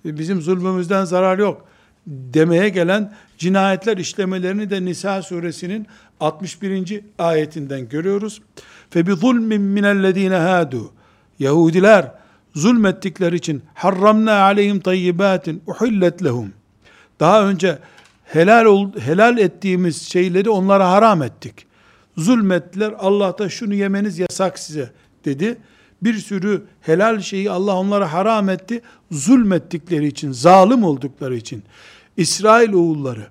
Bizim 0.05 0.41
zulmümüzden 0.41 1.05
zarar 1.05 1.39
yok 1.39 1.67
demeye 2.07 2.69
gelen 2.69 3.13
cinayetler 3.39 3.97
işlemelerini 3.97 4.71
de 4.71 4.85
Nisa 4.85 5.23
suresinin 5.23 5.87
61. 6.21 7.01
ayetinden 7.19 7.89
görüyoruz. 7.89 8.43
Fe 8.91 9.07
bi 9.07 9.13
zulmin 9.13 9.63
minellezine 9.63 10.37
hadu 10.37 10.93
Yahudiler 11.39 12.13
zulmettikleri 12.55 13.37
için 13.37 13.63
harramna 13.75 14.43
aleyhim 14.43 14.81
tayyibatin 14.81 15.63
uhillet 15.67 16.25
lehum. 16.25 16.53
Daha 17.21 17.49
önce 17.49 17.79
helal 18.25 18.93
helal 18.99 19.39
ettiğimiz 19.39 20.03
şeyleri 20.03 20.51
onlara 20.51 20.91
haram 20.91 21.23
ettik. 21.23 21.67
Zulmettiler. 22.17 22.95
Allah 22.99 23.39
da 23.39 23.49
şunu 23.49 23.75
yemeniz 23.75 24.19
yasak 24.19 24.59
size 24.59 24.91
dedi. 25.25 25.57
Bir 26.03 26.15
sürü 26.15 26.65
helal 26.81 27.21
şeyi 27.21 27.51
Allah 27.51 27.77
onlara 27.77 28.13
haram 28.13 28.49
etti. 28.49 28.83
Zulmettikleri 29.11 30.07
için, 30.07 30.33
zalim 30.33 30.85
oldukları 30.85 31.37
için. 31.37 31.63
İsrail 32.17 32.73
oğulları 32.73 33.27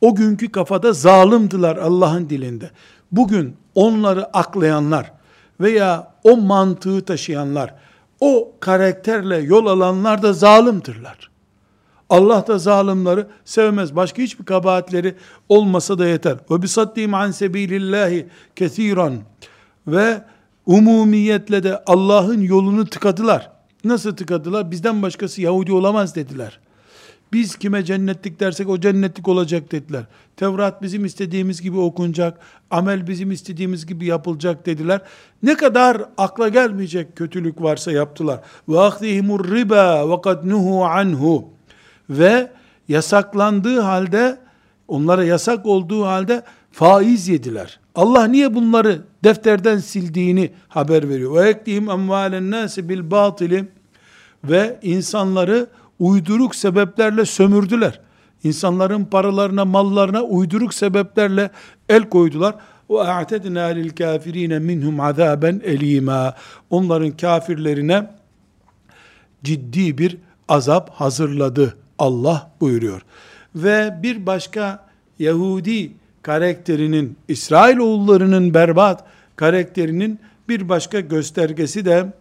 o 0.00 0.14
günkü 0.14 0.48
kafada 0.48 0.92
zalimdiler 0.92 1.76
Allah'ın 1.76 2.30
dilinde. 2.30 2.70
Bugün 3.12 3.56
onları 3.76 4.36
aklayanlar 4.36 5.12
veya 5.60 6.12
o 6.24 6.36
mantığı 6.36 7.04
taşıyanlar, 7.04 7.74
o 8.20 8.52
karakterle 8.60 9.36
yol 9.36 9.66
alanlar 9.66 10.22
da 10.22 10.32
zalimdirler. 10.32 11.30
Allah 12.10 12.46
da 12.46 12.58
zalimleri 12.58 13.26
sevmez. 13.44 13.96
Başka 13.96 14.22
hiçbir 14.22 14.44
kabahatleri 14.44 15.14
olmasa 15.48 15.98
da 15.98 16.06
yeter. 16.06 16.36
Ve 16.50 16.62
bisaddim 16.62 17.14
an 17.14 17.30
sebilillahi 17.30 18.26
kesiran 18.56 19.14
ve 19.86 20.22
umumiyetle 20.66 21.62
de 21.62 21.82
Allah'ın 21.86 22.40
yolunu 22.40 22.86
tıkadılar. 22.86 23.50
Nasıl 23.84 24.16
tıkadılar? 24.16 24.70
Bizden 24.70 25.02
başkası 25.02 25.42
Yahudi 25.42 25.72
olamaz 25.72 26.14
dediler. 26.14 26.60
Biz 27.32 27.56
kime 27.56 27.84
cennetlik 27.84 28.40
dersek 28.40 28.68
o 28.68 28.80
cennetlik 28.80 29.28
olacak 29.28 29.72
dediler. 29.72 30.04
Tevrat 30.36 30.82
bizim 30.82 31.04
istediğimiz 31.04 31.62
gibi 31.62 31.78
okunacak, 31.78 32.38
amel 32.70 33.06
bizim 33.06 33.30
istediğimiz 33.30 33.86
gibi 33.86 34.06
yapılacak 34.06 34.66
dediler. 34.66 35.00
Ne 35.42 35.54
kadar 35.54 36.02
akla 36.18 36.48
gelmeyecek 36.48 37.16
kötülük 37.16 37.62
varsa 37.62 37.92
yaptılar. 37.92 38.40
Ve 38.68 38.80
ahdihimur 38.80 39.50
riba 39.50 40.10
ve 40.10 40.20
kad 40.20 40.44
nuhu 40.44 40.84
anhu. 40.84 41.48
Ve 42.10 42.50
yasaklandığı 42.88 43.80
halde, 43.80 44.38
onlara 44.88 45.24
yasak 45.24 45.66
olduğu 45.66 46.04
halde 46.04 46.42
faiz 46.72 47.28
yediler. 47.28 47.80
Allah 47.94 48.24
niye 48.26 48.54
bunları 48.54 49.02
defterden 49.24 49.78
sildiğini 49.78 50.50
haber 50.68 51.08
veriyor. 51.08 51.34
Ve 51.34 51.48
eklihim 51.48 51.90
emvalen 51.90 52.50
nasi 52.50 52.88
bil 52.88 53.10
batili 53.10 53.68
ve 54.44 54.78
insanları 54.82 55.66
uyduruk 55.98 56.54
sebeplerle 56.54 57.24
sömürdüler. 57.24 58.00
İnsanların 58.44 59.04
paralarına, 59.04 59.64
mallarına 59.64 60.22
uyduruk 60.22 60.74
sebeplerle 60.74 61.50
el 61.88 62.08
koydular. 62.08 62.54
Lil 62.90 63.90
kafirine 63.90 64.58
minhum 64.58 65.00
azaben 65.00 65.60
elima. 65.64 66.34
Onların 66.70 67.10
kafirlerine 67.10 68.10
ciddi 69.44 69.98
bir 69.98 70.18
azap 70.48 70.90
hazırladı. 70.90 71.76
Allah 71.98 72.50
buyuruyor. 72.60 73.02
Ve 73.54 73.98
bir 74.02 74.26
başka 74.26 74.86
Yahudi 75.18 75.92
karakterinin, 76.22 77.16
İsrail 77.28 77.78
oğullarının 77.78 78.54
berbat 78.54 79.04
karakterinin 79.36 80.20
bir 80.48 80.68
başka 80.68 81.00
göstergesi 81.00 81.84
de 81.84 82.12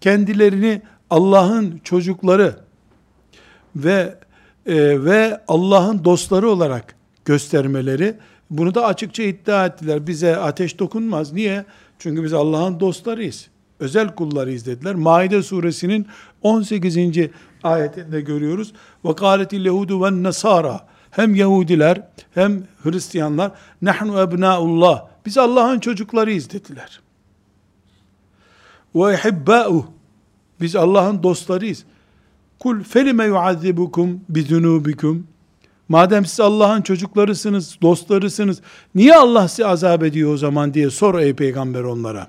kendilerini 0.00 0.82
Allah'ın 1.10 1.80
çocukları 1.84 2.56
ve 3.84 4.18
e, 4.66 5.04
ve 5.04 5.40
Allah'ın 5.48 6.04
dostları 6.04 6.50
olarak 6.50 6.94
göstermeleri 7.24 8.14
bunu 8.50 8.74
da 8.74 8.86
açıkça 8.86 9.22
iddia 9.22 9.66
ettiler. 9.66 10.06
Bize 10.06 10.36
ateş 10.36 10.78
dokunmaz. 10.78 11.32
Niye? 11.32 11.64
Çünkü 11.98 12.24
biz 12.24 12.32
Allah'ın 12.32 12.80
dostlarıyız. 12.80 13.48
Özel 13.80 14.14
kullarıyız 14.14 14.66
dediler. 14.66 14.94
Maide 14.94 15.42
suresinin 15.42 16.06
18. 16.42 16.96
ayetinde 17.62 18.20
görüyoruz. 18.20 18.72
Yehudu 19.52 20.04
ve 20.04 20.22
nasara 20.22 20.86
hem 21.10 21.34
Yahudiler 21.34 22.02
hem 22.34 22.62
Hristiyanlar 22.82 23.52
nahnu 23.82 24.20
ebnaullah 24.20 25.06
biz 25.26 25.38
Allah'ın 25.38 25.80
çocuklarıyız 25.80 26.50
dediler. 26.50 27.00
İhibbâuh 28.94 29.84
biz 30.60 30.76
Allah'ın 30.76 31.22
dostlarıyız. 31.22 31.84
Kul 32.58 32.82
felime 32.82 33.24
yuazzibukum 33.24 34.20
bizunubikum. 34.28 35.26
Madem 35.88 36.26
siz 36.26 36.40
Allah'ın 36.40 36.82
çocuklarısınız, 36.82 37.78
dostlarısınız, 37.82 38.60
niye 38.94 39.16
Allah 39.16 39.48
sizi 39.48 39.66
azap 39.66 40.02
ediyor 40.02 40.32
o 40.32 40.36
zaman 40.36 40.74
diye 40.74 40.90
sor 40.90 41.18
ey 41.18 41.34
peygamber 41.34 41.82
onlara. 41.82 42.26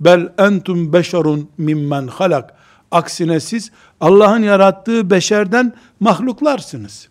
Bel 0.00 0.32
entum 0.38 0.92
beşerun 0.92 1.48
mimmen 1.58 2.06
halak. 2.06 2.54
Aksine 2.90 3.40
siz 3.40 3.70
Allah'ın 4.00 4.42
yarattığı 4.42 5.10
beşerden 5.10 5.72
mahluklarsınız. 6.00 7.08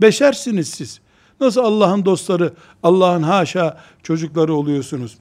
Beşersiniz 0.00 0.68
siz. 0.68 1.00
Nasıl 1.40 1.60
Allah'ın 1.60 2.04
dostları, 2.04 2.52
Allah'ın 2.82 3.22
haşa 3.22 3.80
çocukları 4.02 4.54
oluyorsunuz? 4.54 5.18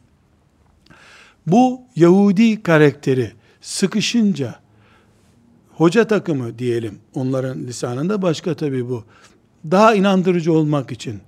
Bu 1.48 1.82
Yahudi 1.96 2.64
karakteri 2.64 3.32
sıkışınca, 3.62 4.60
hoca 5.80 6.08
takımı 6.08 6.60
diyelim 6.60 7.00
onların 7.14 7.60
lisanında 7.60 8.22
başka 8.22 8.56
tabi 8.56 8.90
bu. 8.90 9.04
Daha 9.72 9.96
inandırıcı 9.96 10.54
olmak 10.54 10.92
için 10.92 11.22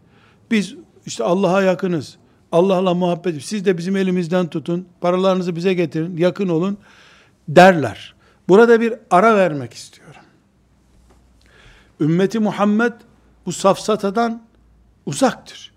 biz 0.51 0.75
işte 1.05 1.23
Allah'a 1.23 1.61
yakınız. 1.61 2.17
Allah'la 2.51 2.93
muhabbet 2.93 3.43
siz 3.43 3.65
de 3.65 3.77
bizim 3.77 3.95
elimizden 3.95 4.47
tutun. 4.47 4.87
Paralarınızı 5.01 5.55
bize 5.55 5.73
getirin. 5.73 6.17
Yakın 6.17 6.49
olun 6.49 6.77
derler. 7.49 8.15
Burada 8.49 8.81
bir 8.81 8.93
ara 9.11 9.35
vermek 9.35 9.73
istiyorum. 9.73 10.21
Ümmeti 11.99 12.39
Muhammed 12.39 12.93
bu 13.45 13.51
safsatadan 13.51 14.43
uzaktır. 15.05 15.71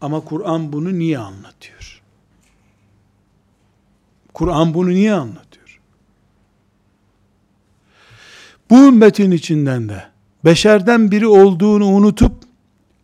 Ama 0.00 0.20
Kur'an 0.20 0.72
bunu 0.72 0.98
niye 0.98 1.18
anlatıyor? 1.18 2.02
Kur'an 4.34 4.74
bunu 4.74 4.90
niye 4.90 5.14
anlatıyor? 5.14 5.49
Bu 8.70 8.78
ümmetin 8.78 9.30
içinden 9.30 9.88
de 9.88 10.04
beşerden 10.44 11.10
biri 11.10 11.26
olduğunu 11.26 11.86
unutup 11.86 12.32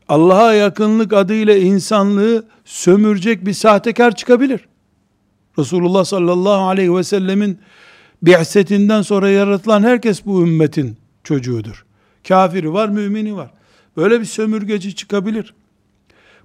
Allah'a 0.09 0.55
yakınlık 0.55 1.12
adıyla 1.12 1.57
insanlığı 1.57 2.46
sömürecek 2.64 3.46
bir 3.46 3.52
sahtekar 3.52 4.16
çıkabilir. 4.16 4.68
Resulullah 5.59 6.05
sallallahu 6.05 6.62
aleyhi 6.62 6.94
ve 6.94 7.05
sellemin 7.05 7.59
bi'setinden 8.22 9.02
sonra 9.02 9.31
yaratılan 9.31 9.83
herkes 9.83 10.26
bu 10.26 10.42
ümmetin 10.42 10.96
çocuğudur. 11.24 11.85
Kafiri 12.29 12.72
var, 12.72 12.88
mümini 12.88 13.37
var. 13.37 13.50
Böyle 13.96 14.20
bir 14.20 14.24
sömürgeci 14.24 14.94
çıkabilir. 14.94 15.55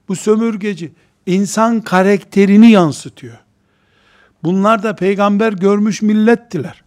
Bu 0.08 0.16
sömürgeci 0.16 0.92
insan 1.26 1.82
karakterini 1.82 2.72
yansıtıyor. 2.72 3.38
Bunlar 4.44 4.84
da 4.84 4.96
peygamber 4.96 5.54
görmüş 5.54 6.02
millettiler. 6.02 6.84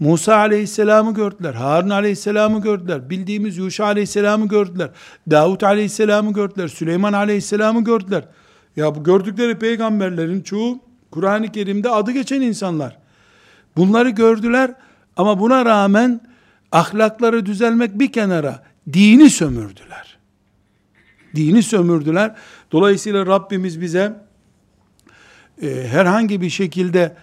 Musa 0.00 0.36
aleyhisselamı 0.36 1.14
gördüler, 1.14 1.54
Harun 1.54 1.90
aleyhisselamı 1.90 2.62
gördüler, 2.62 3.10
bildiğimiz 3.10 3.56
Yuşa 3.56 3.84
aleyhisselamı 3.84 4.48
gördüler, 4.48 4.90
Davut 5.30 5.62
aleyhisselamı 5.62 6.32
gördüler, 6.32 6.68
Süleyman 6.68 7.12
aleyhisselamı 7.12 7.84
gördüler. 7.84 8.24
Ya 8.76 8.94
bu 8.94 9.04
gördükleri 9.04 9.58
peygamberlerin 9.58 10.40
çoğu 10.40 10.78
Kur'an-ı 11.10 11.52
Kerim'de 11.52 11.90
adı 11.90 12.12
geçen 12.12 12.40
insanlar. 12.40 12.98
Bunları 13.76 14.10
gördüler 14.10 14.74
ama 15.16 15.40
buna 15.40 15.64
rağmen 15.64 16.20
ahlakları 16.72 17.46
düzelmek 17.46 17.98
bir 17.98 18.12
kenara 18.12 18.62
dini 18.92 19.30
sömürdüler. 19.30 20.18
Dini 21.34 21.62
sömürdüler. 21.62 22.34
Dolayısıyla 22.72 23.26
Rabbimiz 23.26 23.80
bize 23.80 24.16
e, 25.62 25.88
herhangi 25.88 26.40
bir 26.40 26.50
şekilde 26.50 27.16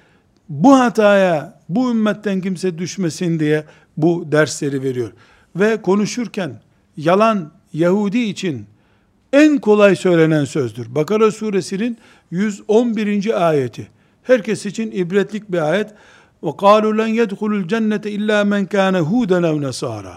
bu 0.49 0.79
hataya 0.79 1.61
bu 1.69 1.91
ümmetten 1.91 2.41
kimse 2.41 2.79
düşmesin 2.79 3.41
diye 3.41 3.65
bu 3.97 4.25
dersleri 4.33 4.83
veriyor. 4.83 5.13
Ve 5.57 5.83
konuşurken 5.83 6.61
yalan 6.97 7.53
Yahudi 7.73 8.19
için 8.19 8.67
en 9.33 9.59
kolay 9.59 9.97
söylenen 9.97 10.45
sözdür. 10.45 10.95
Bakara 10.95 11.31
suresinin 11.31 11.99
111. 12.31 13.49
ayeti. 13.49 13.89
Herkes 14.23 14.67
için 14.67 14.91
ibretlik 14.91 15.53
bir 15.53 15.71
ayet. 15.71 15.91
Ve 16.43 16.49
قَالُوا 16.49 16.95
لَنْ 17.01 17.11
يَدْخُلُ 17.21 17.53
الْجَنَّةَ 17.63 18.09
illa 18.09 18.45
men 18.45 18.67
كَانَ 18.67 18.97
هُودًا 18.99 19.41
اَوْ 19.51 19.69
نَصَارًا 19.69 20.15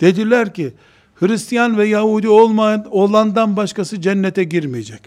Dediler 0.00 0.54
ki, 0.54 0.72
Hristiyan 1.14 1.78
ve 1.78 1.86
Yahudi 1.86 2.28
olmayan, 2.28 2.86
olandan 2.90 3.56
başkası 3.56 4.00
cennete 4.00 4.44
girmeyecek. 4.44 5.00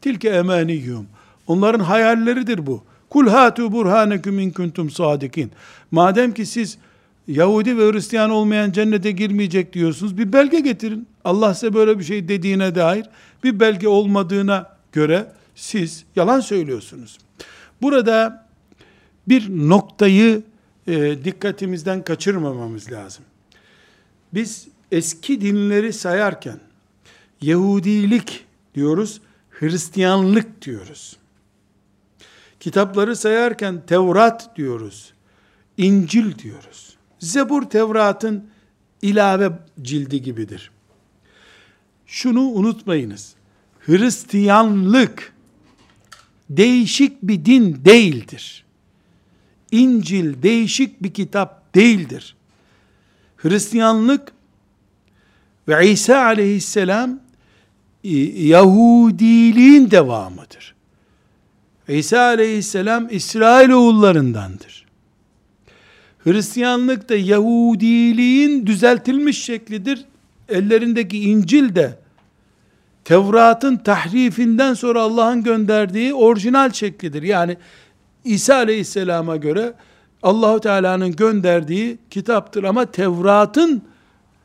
Tilke 0.00 0.28
emaniyyum. 0.28 1.06
Onların 1.46 1.80
hayalleridir 1.80 2.66
bu. 2.66 2.82
Kul 3.09 3.27
hatu 3.27 3.71
burhaneküm 3.71 4.39
in 4.39 4.51
kuntum 4.51 4.89
sadikin. 4.89 5.51
Madem 5.91 6.33
ki 6.33 6.45
siz 6.45 6.77
Yahudi 7.27 7.77
ve 7.77 7.91
Hristiyan 7.91 8.29
olmayan 8.29 8.71
cennete 8.71 9.11
girmeyecek 9.11 9.73
diyorsunuz. 9.73 10.17
Bir 10.17 10.33
belge 10.33 10.59
getirin. 10.59 11.07
Allah 11.23 11.53
size 11.53 11.73
böyle 11.73 11.99
bir 11.99 12.03
şey 12.03 12.27
dediğine 12.27 12.75
dair 12.75 13.05
bir 13.43 13.59
belge 13.59 13.87
olmadığına 13.87 14.77
göre 14.91 15.31
siz 15.55 16.05
yalan 16.15 16.39
söylüyorsunuz. 16.39 17.17
Burada 17.81 18.47
bir 19.27 19.49
noktayı 19.49 20.43
e, 20.87 21.23
dikkatimizden 21.23 22.03
kaçırmamamız 22.03 22.91
lazım. 22.91 23.25
Biz 24.33 24.67
eski 24.91 25.41
dinleri 25.41 25.93
sayarken 25.93 26.59
Yahudilik 27.41 28.45
diyoruz, 28.75 29.21
Hristiyanlık 29.49 30.61
diyoruz. 30.61 31.17
Kitapları 32.59 33.15
sayarken 33.15 33.81
Tevrat 33.87 34.55
diyoruz, 34.55 35.13
İncil 35.77 36.39
diyoruz. 36.39 36.97
Zebur 37.19 37.63
Tevrat'ın 37.63 38.49
ilave 39.01 39.51
cildi 39.81 40.21
gibidir. 40.21 40.71
Şunu 42.05 42.41
unutmayınız. 42.41 43.35
Hristiyanlık 43.79 45.33
değişik 46.49 47.23
bir 47.23 47.45
din 47.45 47.85
değildir. 47.85 48.65
İncil 49.71 50.43
değişik 50.43 51.03
bir 51.03 51.13
kitap 51.13 51.75
değildir. 51.75 52.35
Hristiyanlık 53.37 54.31
ve 55.67 55.89
İsa 55.89 56.25
aleyhisselam 56.25 57.19
Yahudiliğin 58.03 59.91
devamıdır. 59.91 60.76
İsa 61.87 62.21
aleyhisselam 62.21 63.07
İsrail 63.11 63.69
oğullarındandır. 63.69 64.85
Hristiyanlık 66.23 67.09
da 67.09 67.15
Yahudiliğin 67.15 68.65
düzeltilmiş 68.65 69.43
şeklidir. 69.43 70.05
Ellerindeki 70.49 71.19
İncil 71.19 71.75
de 71.75 71.99
Tevrat'ın 73.03 73.77
tahrifinden 73.77 74.73
sonra 74.73 75.01
Allah'ın 75.01 75.43
gönderdiği 75.43 76.13
orijinal 76.13 76.71
şeklidir. 76.71 77.23
Yani 77.23 77.57
İsa 78.23 78.55
Aleyhisselam'a 78.55 79.35
göre 79.35 79.73
Allahu 80.23 80.59
Teala'nın 80.59 81.15
gönderdiği 81.15 81.97
kitaptır 82.09 82.63
ama 82.63 82.85
Tevrat'ın 82.85 83.81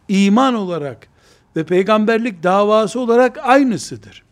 iman 0.09 0.55
olarak 0.55 1.09
ve 1.57 1.65
peygamberlik 1.65 2.43
davası 2.43 3.01
olarak 3.01 3.39
aynısıdır. 3.43 4.23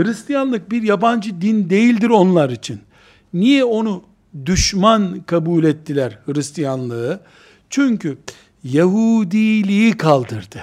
Hristiyanlık 0.00 0.70
bir 0.70 0.82
yabancı 0.82 1.40
din 1.40 1.70
değildir 1.70 2.10
onlar 2.10 2.50
için. 2.50 2.80
Niye 3.34 3.64
onu 3.64 4.02
düşman 4.46 5.20
kabul 5.26 5.64
ettiler 5.64 6.18
Hristiyanlığı? 6.26 7.20
Çünkü 7.70 8.18
Yahudiliği 8.64 9.92
kaldırdı. 9.96 10.60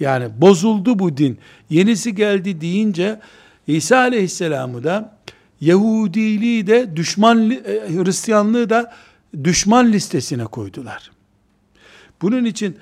Yani 0.00 0.28
bozuldu 0.40 0.98
bu 0.98 1.16
din. 1.16 1.38
Yenisi 1.70 2.14
geldi 2.14 2.60
deyince 2.60 3.20
İsa 3.66 3.98
Aleyhisselam'ı 3.98 4.84
da 4.84 5.18
Yahudiliği 5.60 6.66
de 6.66 6.96
düşman 6.96 7.50
e, 7.50 7.56
Hristiyanlığı 7.88 8.70
da 8.70 8.92
düşman 9.44 9.92
listesine 9.92 10.44
koydular. 10.44 11.10
Bunun 12.22 12.44
için 12.44 12.76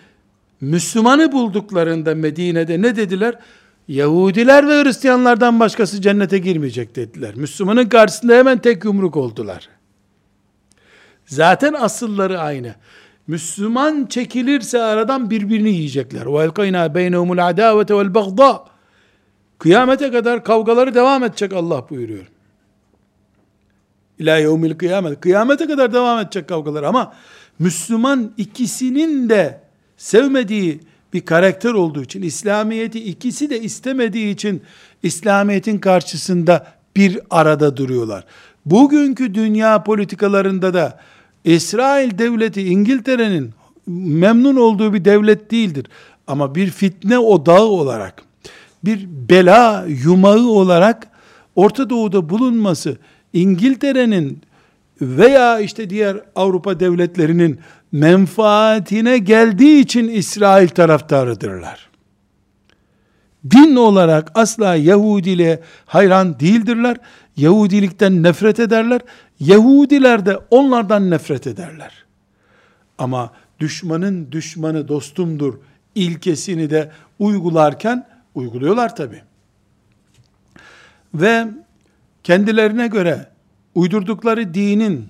Müslümanı 0.61 1.33
bulduklarında 1.33 2.15
Medine'de 2.15 2.83
ne 2.83 2.97
dediler? 2.97 3.39
Yahudiler 3.88 4.68
ve 4.68 4.84
Hristiyanlardan 4.84 5.60
başkası 5.60 6.02
cennete 6.02 6.38
girmeyecek 6.38 6.96
dediler. 6.96 7.36
Müslümanın 7.36 7.90
karşısında 7.90 8.34
hemen 8.34 8.58
tek 8.58 8.86
yumruk 8.86 9.18
oldular. 9.18 9.70
Zaten 11.26 11.74
asılları 11.74 12.40
aynı. 12.40 12.76
Müslüman 13.28 14.06
çekilirse 14.06 14.82
aradan 14.82 15.30
birbirini 15.30 15.70
yiyecekler. 15.70 16.22
وَاَلْقَيْنَا 16.22 16.94
بَيْنَهُمُ 16.94 17.36
الْعَدَاوَةَ 17.36 17.86
وَالْبَغْضَى 17.86 18.60
Kıyamete 19.60 20.12
kadar 20.12 20.44
kavgaları 20.44 20.96
devam 20.96 21.24
edecek 21.24 21.54
Allah 21.54 21.90
buyuruyor. 21.90 22.32
İlâ 24.20 24.38
yevmil 24.38 24.78
kıyamet. 24.78 25.22
Kıyamete 25.22 25.68
kadar 25.68 25.94
devam 25.94 26.20
edecek 26.20 26.50
kavgalar 26.50 26.84
ama 26.84 27.14
Müslüman 27.60 28.34
ikisinin 28.38 29.30
de 29.30 29.62
sevmediği 29.98 30.80
bir 31.13 31.21
karakter 31.21 31.71
olduğu 31.71 32.03
için, 32.03 32.23
İslamiyet'i 32.23 33.05
ikisi 33.05 33.51
de 33.51 33.61
istemediği 33.61 34.35
için 34.35 34.63
İslamiyet'in 35.03 35.79
karşısında 35.79 36.67
bir 36.97 37.21
arada 37.31 37.77
duruyorlar. 37.77 38.25
Bugünkü 38.67 39.35
dünya 39.35 39.83
politikalarında 39.83 40.75
da 40.75 41.01
İsrail 41.45 42.19
devleti 42.19 42.63
İngiltere'nin 42.63 43.51
memnun 43.87 44.57
olduğu 44.57 44.95
bir 44.95 45.05
devlet 45.05 45.51
değildir. 45.51 45.87
Ama 46.27 46.55
bir 46.55 46.71
fitne 46.71 47.19
odağı 47.19 47.65
olarak, 47.65 48.23
bir 48.85 49.09
bela 49.09 49.85
yumağı 49.89 50.47
olarak 50.49 51.09
Orta 51.57 51.91
Doğu'da 51.91 52.29
bulunması 52.29 52.97
İngiltere'nin 53.33 54.43
veya 55.01 55.61
işte 55.61 55.91
diğer 55.91 56.21
Avrupa 56.37 56.81
devletlerinin 56.81 57.61
menfaatine 57.93 59.19
geldiği 59.19 59.81
için 59.81 60.09
İsrail 60.09 60.69
taraftarıdırlar. 60.69 61.91
Din 63.51 63.77
olarak 63.77 64.33
asla 64.35 64.75
Yahudiliğe 64.75 65.61
hayran 65.87 66.41
değildirler. 66.41 66.97
Yahudilikten 67.37 68.23
nefret 68.23 68.61
ederler. 68.61 69.01
Yahudiler 69.41 70.27
de 70.27 70.39
onlardan 70.51 71.11
nefret 71.11 71.47
ederler. 71.47 72.05
Ama 72.99 73.33
düşmanın 73.61 74.33
düşmanı 74.33 74.89
dostumdur 74.89 75.55
ilkesini 75.95 76.71
de 76.71 76.91
uygularken 77.19 78.07
uyguluyorlar 78.35 78.97
tabi. 78.97 79.23
Ve 81.15 81.47
kendilerine 82.25 82.87
göre 82.87 83.27
uydurdukları 83.75 84.55
dinin 84.55 85.09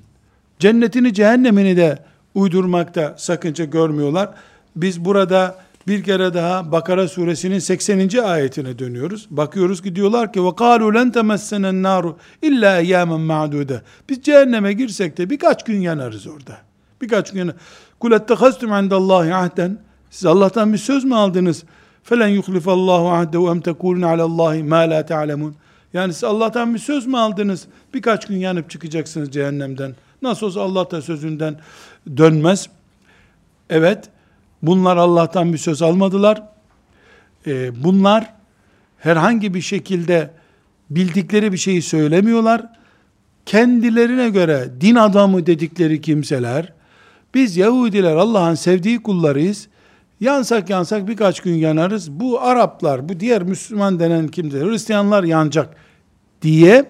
cennetini 0.59 1.15
cehennemini 1.15 1.77
de 1.77 1.99
uydurmakta 2.35 3.15
sakınca 3.19 3.65
görmüyorlar. 3.65 4.31
Biz 4.77 5.05
burada 5.05 5.57
bir 5.89 6.05
kere 6.05 6.35
daha 6.35 6.73
Bakara 6.73 7.09
suresinin 7.09 7.59
80. 7.59 8.19
ayetine 8.25 8.79
dönüyoruz. 8.79 9.27
Bakıyoruz 9.31 9.83
ki 9.83 9.97
diyorlar 9.97 10.33
ki 10.33 10.41
kalu 10.57 10.95
len 10.95 11.11
temessenen 11.11 11.83
naru 11.83 12.17
illa 12.43 12.81
eyyamen 12.81 13.21
ma'dude. 13.21 13.83
Biz 14.09 14.23
cehenneme 14.23 14.73
girsek 14.73 15.19
de 15.19 15.31
birkaç 15.31 15.65
gün 15.65 15.81
yanarız 15.81 16.27
orada. 16.27 16.59
Birkaç 17.03 17.33
gün. 17.33 17.53
Kul 18.01 18.13
ettehastum 18.13 18.71
indallahi 18.71 19.35
ahden. 19.35 19.79
Siz 20.11 20.27
Allah'tan 20.27 20.73
bir 20.73 20.79
söz 20.79 21.05
mü 21.05 21.15
aldınız? 21.15 21.65
Felen 22.03 22.29
yuhlifallahu 22.29 23.09
ahdehu 23.09 23.51
em 23.51 23.61
tekulun 23.61 24.03
alallahi 24.03 24.63
ma 24.63 24.77
la 24.77 25.07
ta'lemun. 25.07 25.55
Yani 25.93 26.13
siz 26.13 26.25
Allah'tan 26.25 26.75
bir 26.75 26.79
söz 26.79 27.07
mü 27.07 27.17
aldınız? 27.17 27.67
Birkaç 27.95 28.27
gün 28.27 28.37
yanıp 28.37 28.71
çıkacaksınız 28.71 29.31
cehennemden. 29.31 29.95
Nasıl 30.23 30.47
olsa 30.47 30.61
Allah 30.61 30.91
da 30.91 31.03
sözünden 31.03 31.59
dönmez. 32.17 32.69
Evet, 33.71 34.09
bunlar 34.63 34.97
Allah'tan 34.97 35.53
bir 35.53 35.59
söz 35.59 35.83
almadılar. 35.83 36.43
Ee, 37.47 37.85
bunlar 37.85 38.35
herhangi 38.99 39.55
bir 39.55 39.61
şekilde 39.61 40.31
bildikleri 40.91 41.53
bir 41.53 41.59
şeyi 41.59 41.83
söylemiyorlar. 41.83 42.67
Kendilerine 43.47 44.31
göre 44.31 44.69
din 44.81 44.95
adamı 44.95 45.47
dedikleri 45.47 46.01
kimseler, 46.01 46.73
biz 47.35 47.57
Yahudiler 47.57 48.17
Allah'ın 48.17 48.55
sevdiği 48.55 49.03
kullarıyız. 49.03 49.69
Yansak 50.21 50.71
yansak 50.71 51.09
birkaç 51.09 51.41
gün 51.41 51.55
yanarız. 51.55 52.11
Bu 52.11 52.41
Araplar, 52.41 53.09
bu 53.09 53.21
diğer 53.21 53.43
Müslüman 53.43 54.01
denen 54.01 54.29
kimseler, 54.29 54.67
Hristiyanlar 54.67 55.25
yanacak 55.25 55.77
diye 56.43 56.85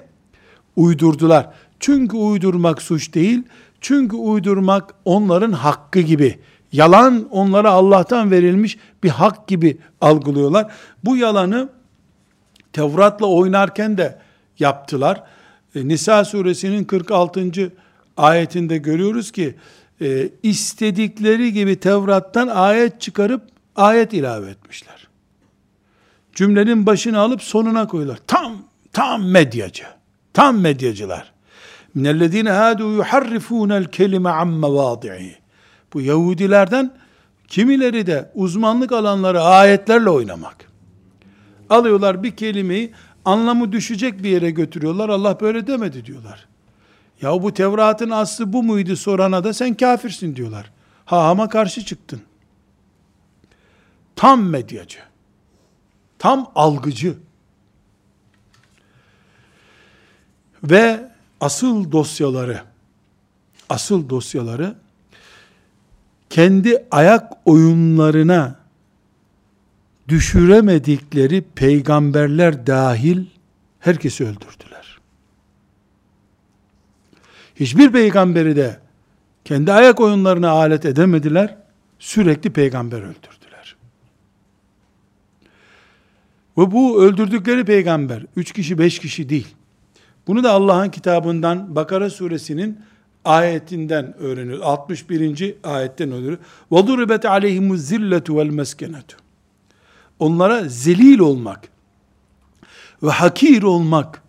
uydurdular. 0.76 1.48
Çünkü 1.82 2.16
uydurmak 2.16 2.82
suç 2.82 3.14
değil. 3.14 3.42
Çünkü 3.80 4.16
uydurmak 4.16 4.94
onların 5.04 5.52
hakkı 5.52 6.00
gibi. 6.00 6.38
Yalan 6.72 7.28
onlara 7.30 7.70
Allah'tan 7.70 8.30
verilmiş 8.30 8.78
bir 9.02 9.08
hak 9.08 9.48
gibi 9.48 9.78
algılıyorlar. 10.00 10.72
Bu 11.04 11.16
yalanı 11.16 11.68
Tevrat'la 12.72 13.26
oynarken 13.26 13.98
de 13.98 14.18
yaptılar. 14.58 15.22
E, 15.74 15.88
Nisa 15.88 16.24
suresinin 16.24 16.84
46. 16.84 17.72
ayetinde 18.16 18.78
görüyoruz 18.78 19.30
ki 19.30 19.54
e, 20.00 20.28
istedikleri 20.42 21.52
gibi 21.52 21.76
Tevrat'tan 21.76 22.48
ayet 22.48 23.00
çıkarıp 23.00 23.42
ayet 23.76 24.12
ilave 24.12 24.50
etmişler. 24.50 25.08
Cümlenin 26.34 26.86
başını 26.86 27.18
alıp 27.18 27.42
sonuna 27.42 27.86
koyuyorlar. 27.86 28.20
Tam 28.26 28.56
tam 28.92 29.30
medyacı. 29.30 29.84
Tam 30.32 30.60
medyacılar. 30.60 31.31
Minellezine 31.94 32.50
hadu 32.50 32.92
yuharrifunel 32.92 33.84
kelime 33.84 34.30
am 34.30 34.58
mevadi'i. 34.58 35.36
Bu 35.94 36.00
Yahudilerden 36.00 37.02
Kimileri 37.52 38.06
de 38.06 38.30
uzmanlık 38.34 38.92
alanları 38.92 39.42
ayetlerle 39.42 40.10
oynamak. 40.10 40.56
Alıyorlar 41.70 42.22
bir 42.22 42.36
kelimeyi 42.36 42.92
anlamı 43.24 43.72
düşecek 43.72 44.22
bir 44.22 44.28
yere 44.30 44.50
götürüyorlar. 44.50 45.08
Allah 45.08 45.40
böyle 45.40 45.66
demedi 45.66 46.04
diyorlar. 46.04 46.48
Ya 47.22 47.42
bu 47.42 47.54
Tevrat'ın 47.54 48.10
aslı 48.10 48.52
bu 48.52 48.62
muydu 48.62 48.96
sorana 48.96 49.44
da 49.44 49.52
sen 49.52 49.74
kafirsin 49.74 50.36
diyorlar. 50.36 50.72
Ha 51.04 51.28
ama 51.30 51.48
karşı 51.48 51.84
çıktın. 51.84 52.22
Tam 54.16 54.42
medyacı. 54.42 54.98
Tam 56.18 56.50
algıcı. 56.54 57.16
Ve 60.62 61.11
asıl 61.42 61.92
dosyaları 61.92 62.62
asıl 63.68 64.08
dosyaları 64.08 64.74
kendi 66.30 66.84
ayak 66.90 67.32
oyunlarına 67.44 68.56
düşüremedikleri 70.08 71.44
peygamberler 71.54 72.66
dahil 72.66 73.26
herkesi 73.80 74.24
öldürdüler. 74.24 74.98
Hiçbir 77.56 77.92
peygamberi 77.92 78.56
de 78.56 78.80
kendi 79.44 79.72
ayak 79.72 80.00
oyunlarına 80.00 80.50
alet 80.50 80.86
edemediler. 80.86 81.56
Sürekli 81.98 82.50
peygamber 82.52 82.98
öldürdüler. 82.98 83.76
Ve 86.58 86.72
bu 86.72 87.04
öldürdükleri 87.04 87.64
peygamber 87.64 88.22
üç 88.36 88.52
kişi 88.52 88.78
beş 88.78 88.98
kişi 88.98 89.28
değil. 89.28 89.54
Bunu 90.27 90.43
da 90.43 90.51
Allah'ın 90.51 90.89
kitabından 90.89 91.75
Bakara 91.75 92.09
suresinin 92.09 92.79
ayetinden 93.25 94.17
öğreniyor. 94.17 94.59
61. 94.59 95.55
ayetten 95.63 96.11
öğreniyor. 96.11 96.37
وَضُرِبَتْ 96.71 97.25
عَلَيْهِمُ 97.25 97.73
الزِّلَّةُ 97.75 98.23
وَالْمَسْكَنَةُ 98.23 99.03
Onlara 100.19 100.63
zelil 100.69 101.19
olmak 101.19 101.69
ve 103.03 103.09
hakir 103.09 103.63
olmak 103.63 104.21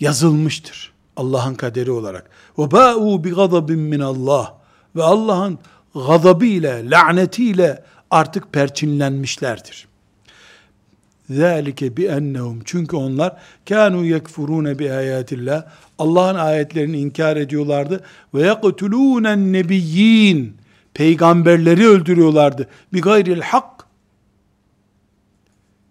yazılmıştır. 0.00 0.92
Allah'ın 1.16 1.54
kaderi 1.54 1.90
olarak. 1.90 2.30
وَبَاءُوا 2.56 3.22
بِغَضَبٍ 3.24 3.72
مِّنَ 3.72 4.02
اللّٰهِ 4.02 4.46
Ve 4.96 5.02
Allah'ın 5.02 5.58
gazabıyla, 5.94 6.80
lanetiyle 6.84 7.84
artık 8.10 8.52
perçinlenmişlerdir. 8.52 9.88
Zalike 11.29 11.97
bi 11.97 12.05
ennehum 12.05 12.59
çünkü 12.65 12.95
onlar 12.95 13.37
kanu 13.69 14.05
yekfurun 14.05 14.79
bi 14.79 14.91
ayatillah. 14.91 15.65
Allah'ın 15.99 16.35
ayetlerini 16.35 16.97
inkar 16.97 17.37
ediyorlardı 17.37 18.03
ve 18.33 18.41
yaktulun 18.41 19.53
nebiyyin. 19.53 20.57
Peygamberleri 20.93 21.87
öldürüyorlardı. 21.87 22.67
Bi 22.93 23.01
gayril 23.01 23.41
hak. 23.41 23.87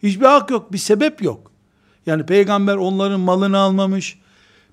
Hiçbir 0.03 0.27
hak 0.27 0.51
yok, 0.51 0.73
bir 0.73 0.79
sebep 0.79 1.23
yok. 1.23 1.53
Yani 2.07 2.27
peygamber 2.27 2.77
onların 2.77 3.21
malını 3.21 3.59
almamış. 3.59 4.19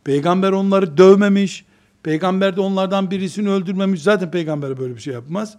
Peygamber 0.03 0.51
onları 0.51 0.97
dövmemiş. 0.97 1.65
Peygamber 2.03 2.55
de 2.55 2.61
onlardan 2.61 3.11
birisini 3.11 3.49
öldürmemiş. 3.49 4.01
Zaten 4.01 4.31
peygamber 4.31 4.77
böyle 4.77 4.95
bir 4.95 5.01
şey 5.01 5.13
yapmaz. 5.13 5.57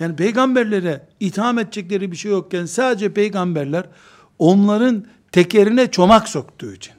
Yani 0.00 0.16
peygamberlere 0.16 1.06
itham 1.20 1.58
edecekleri 1.58 2.12
bir 2.12 2.16
şey 2.16 2.30
yokken 2.30 2.66
sadece 2.66 3.12
peygamberler 3.12 3.84
onların 4.38 5.04
tekerine 5.32 5.90
çomak 5.90 6.28
soktuğu 6.28 6.72
için, 6.72 6.94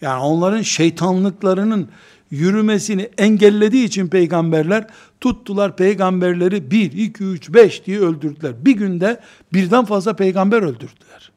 yani 0.00 0.22
onların 0.22 0.62
şeytanlıklarının 0.62 1.88
yürümesini 2.30 3.10
engellediği 3.18 3.84
için 3.84 4.08
peygamberler 4.08 4.86
tuttular 5.20 5.76
peygamberleri 5.76 6.70
1, 6.70 6.92
2, 6.92 7.24
3, 7.24 7.54
5 7.54 7.86
diye 7.86 8.00
öldürdüler. 8.00 8.64
Bir 8.64 8.72
günde 8.72 9.20
birden 9.52 9.84
fazla 9.84 10.16
peygamber 10.16 10.62
öldürdüler. 10.62 11.32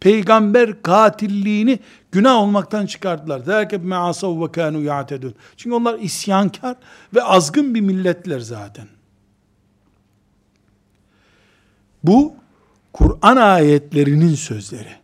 Peygamber 0.00 0.82
katilliğini 0.82 1.78
günah 2.12 2.36
olmaktan 2.36 2.86
çıkardılar. 2.86 3.46
Derke 3.46 3.78
me'asav 3.78 4.42
ve 4.42 4.52
kanu 4.52 4.82
ya'tedun. 4.82 5.34
Çünkü 5.56 5.76
onlar 5.76 5.98
isyankar 5.98 6.76
ve 7.14 7.22
azgın 7.22 7.74
bir 7.74 7.80
milletler 7.80 8.40
zaten. 8.40 8.86
Bu 12.04 12.34
Kur'an 13.22 13.36
ayetlerinin 13.36 14.34
sözleri. 14.34 14.94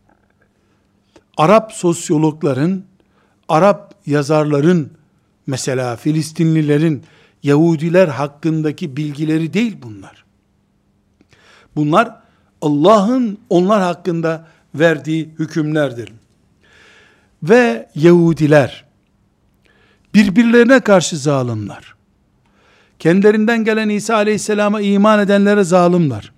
Arap 1.37 1.73
sosyologların, 1.73 2.85
Arap 3.49 3.95
yazarların, 4.07 4.91
mesela 5.47 5.97
Filistinlilerin, 5.97 7.03
Yahudiler 7.43 8.09
hakkındaki 8.09 8.97
bilgileri 8.97 9.53
değil 9.53 9.77
bunlar. 9.83 10.25
Bunlar 11.77 12.17
Allah'ın 12.63 13.39
onlar 13.51 13.83
hakkında 13.83 14.47
verdiği 14.75 15.35
hükümlerdir. 15.39 16.13
Ve 17.43 17.89
Yahudiler 17.95 18.85
birbirlerine 20.15 20.81
karşı 20.81 21.17
zalimler. 21.19 21.95
Kendilerinden 22.99 23.65
gelen 23.65 23.89
İsa 23.89 24.15
Aleyhisselam'a 24.15 24.81
iman 24.81 25.21
edenlere 25.21 25.65
zalimler 25.65 26.33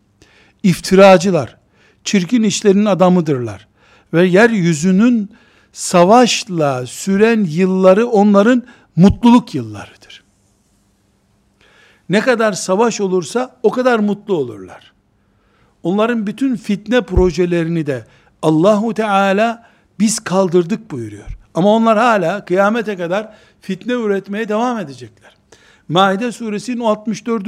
iftiracılar, 0.62 1.59
çirkin 2.04 2.42
işlerin 2.42 2.84
adamıdırlar. 2.84 3.68
Ve 4.14 4.26
yeryüzünün 4.26 5.30
savaşla 5.72 6.86
süren 6.86 7.44
yılları 7.44 8.06
onların 8.06 8.62
mutluluk 8.96 9.54
yıllarıdır. 9.54 10.22
Ne 12.08 12.20
kadar 12.20 12.52
savaş 12.52 13.00
olursa 13.00 13.56
o 13.62 13.70
kadar 13.70 13.98
mutlu 13.98 14.34
olurlar. 14.34 14.92
Onların 15.82 16.26
bütün 16.26 16.56
fitne 16.56 17.00
projelerini 17.00 17.86
de 17.86 18.04
Allahu 18.42 18.94
Teala 18.94 19.66
biz 19.98 20.18
kaldırdık 20.18 20.90
buyuruyor. 20.90 21.38
Ama 21.54 21.74
onlar 21.74 21.98
hala 21.98 22.44
kıyamete 22.44 22.96
kadar 22.96 23.34
fitne 23.60 23.92
üretmeye 23.92 24.48
devam 24.48 24.78
edecekler. 24.78 25.36
Maide 25.88 26.32
suresinin 26.32 26.80
64. 26.80 27.46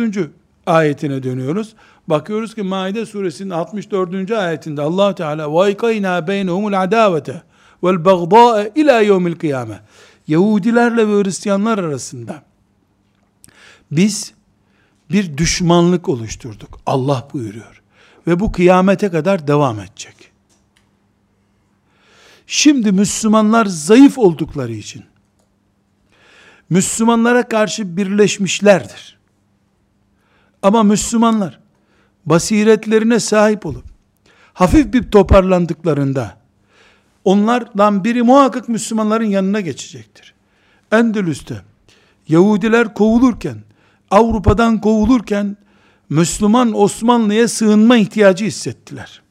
ayetine 0.66 1.22
dönüyoruz. 1.22 1.74
Bakıyoruz 2.07 2.55
ki 2.55 2.63
Maide 2.63 3.05
suresinin 3.05 3.49
64. 3.49 4.31
ayetinde 4.31 4.81
allah 4.81 5.15
Teala 5.15 5.43
وَاِقَيْنَا 5.43 6.27
بَيْنَهُمُ 6.27 6.73
الْعَدَاوَةَ 6.73 7.41
وَالْبَغْضَاءَ 7.83 8.73
اِلَى 8.73 9.05
يَوْمِ 9.07 9.33
الْقِيَامَةِ 9.33 9.77
Yahudilerle 10.27 11.07
ve 11.07 11.23
Hristiyanlar 11.23 11.77
arasında 11.77 12.43
biz 13.91 14.33
bir 15.12 15.38
düşmanlık 15.38 16.10
oluşturduk. 16.10 16.79
Allah 16.86 17.27
buyuruyor. 17.33 17.81
Ve 18.27 18.39
bu 18.39 18.51
kıyamete 18.51 19.10
kadar 19.10 19.47
devam 19.47 19.79
edecek. 19.79 20.31
Şimdi 22.47 22.91
Müslümanlar 22.91 23.65
zayıf 23.65 24.17
oldukları 24.17 24.73
için 24.73 25.05
Müslümanlara 26.69 27.47
karşı 27.47 27.97
birleşmişlerdir. 27.97 29.17
Ama 30.62 30.83
Müslümanlar 30.83 31.60
basiretlerine 32.26 33.20
sahip 33.20 33.66
olup 33.66 33.85
hafif 34.54 34.92
bir 34.92 35.11
toparlandıklarında 35.11 36.37
onlardan 37.24 38.04
biri 38.04 38.22
muhakkak 38.22 38.68
Müslümanların 38.68 39.24
yanına 39.24 39.61
geçecektir. 39.61 40.35
Endülüs'te 40.92 41.62
Yahudiler 42.28 42.94
kovulurken 42.94 43.56
Avrupa'dan 44.11 44.80
kovulurken 44.80 45.56
Müslüman 46.08 46.80
Osmanlı'ya 46.80 47.48
sığınma 47.48 47.96
ihtiyacı 47.96 48.44
hissettiler. 48.44 49.22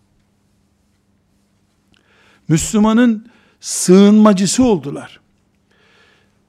Müslümanın 2.48 3.28
sığınmacısı 3.60 4.64
oldular. 4.64 5.20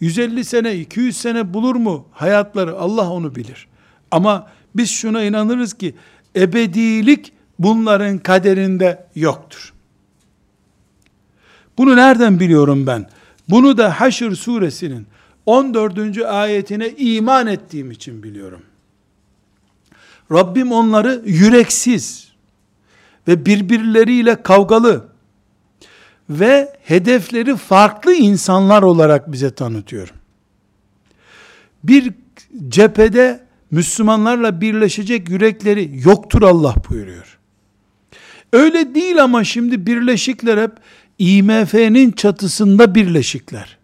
150 0.00 0.44
sene, 0.44 0.76
200 0.76 1.16
sene 1.16 1.54
bulur 1.54 1.74
mu 1.74 2.06
hayatları? 2.12 2.76
Allah 2.78 3.10
onu 3.10 3.34
bilir. 3.34 3.68
Ama 4.10 4.50
biz 4.74 4.90
şuna 4.90 5.22
inanırız 5.22 5.74
ki 5.74 5.94
ebedilik 6.36 7.32
bunların 7.58 8.18
kaderinde 8.18 9.06
yoktur. 9.14 9.72
Bunu 11.78 11.96
nereden 11.96 12.40
biliyorum 12.40 12.86
ben? 12.86 13.10
Bunu 13.48 13.78
da 13.78 14.00
Haşr 14.00 14.30
suresinin 14.30 15.06
14. 15.46 16.18
ayetine 16.18 16.88
iman 16.88 17.46
ettiğim 17.46 17.90
için 17.90 18.22
biliyorum. 18.22 18.62
Rabbim 20.32 20.72
onları 20.72 21.22
yüreksiz 21.26 22.32
ve 23.28 23.46
birbirleriyle 23.46 24.42
kavgalı 24.42 25.09
ve 26.30 26.72
hedefleri 26.84 27.56
farklı 27.56 28.14
insanlar 28.14 28.82
olarak 28.82 29.32
bize 29.32 29.54
tanıtıyor. 29.54 30.14
Bir 31.84 32.12
cephede 32.68 33.40
Müslümanlarla 33.70 34.60
birleşecek 34.60 35.28
yürekleri 35.30 35.90
yoktur 36.04 36.42
Allah 36.42 36.74
buyuruyor. 36.90 37.38
Öyle 38.52 38.94
değil 38.94 39.22
ama 39.22 39.44
şimdi 39.44 39.86
birleşikler 39.86 40.62
hep 40.62 40.72
IMF'nin 41.18 42.12
çatısında 42.12 42.94
birleşikler. 42.94 43.78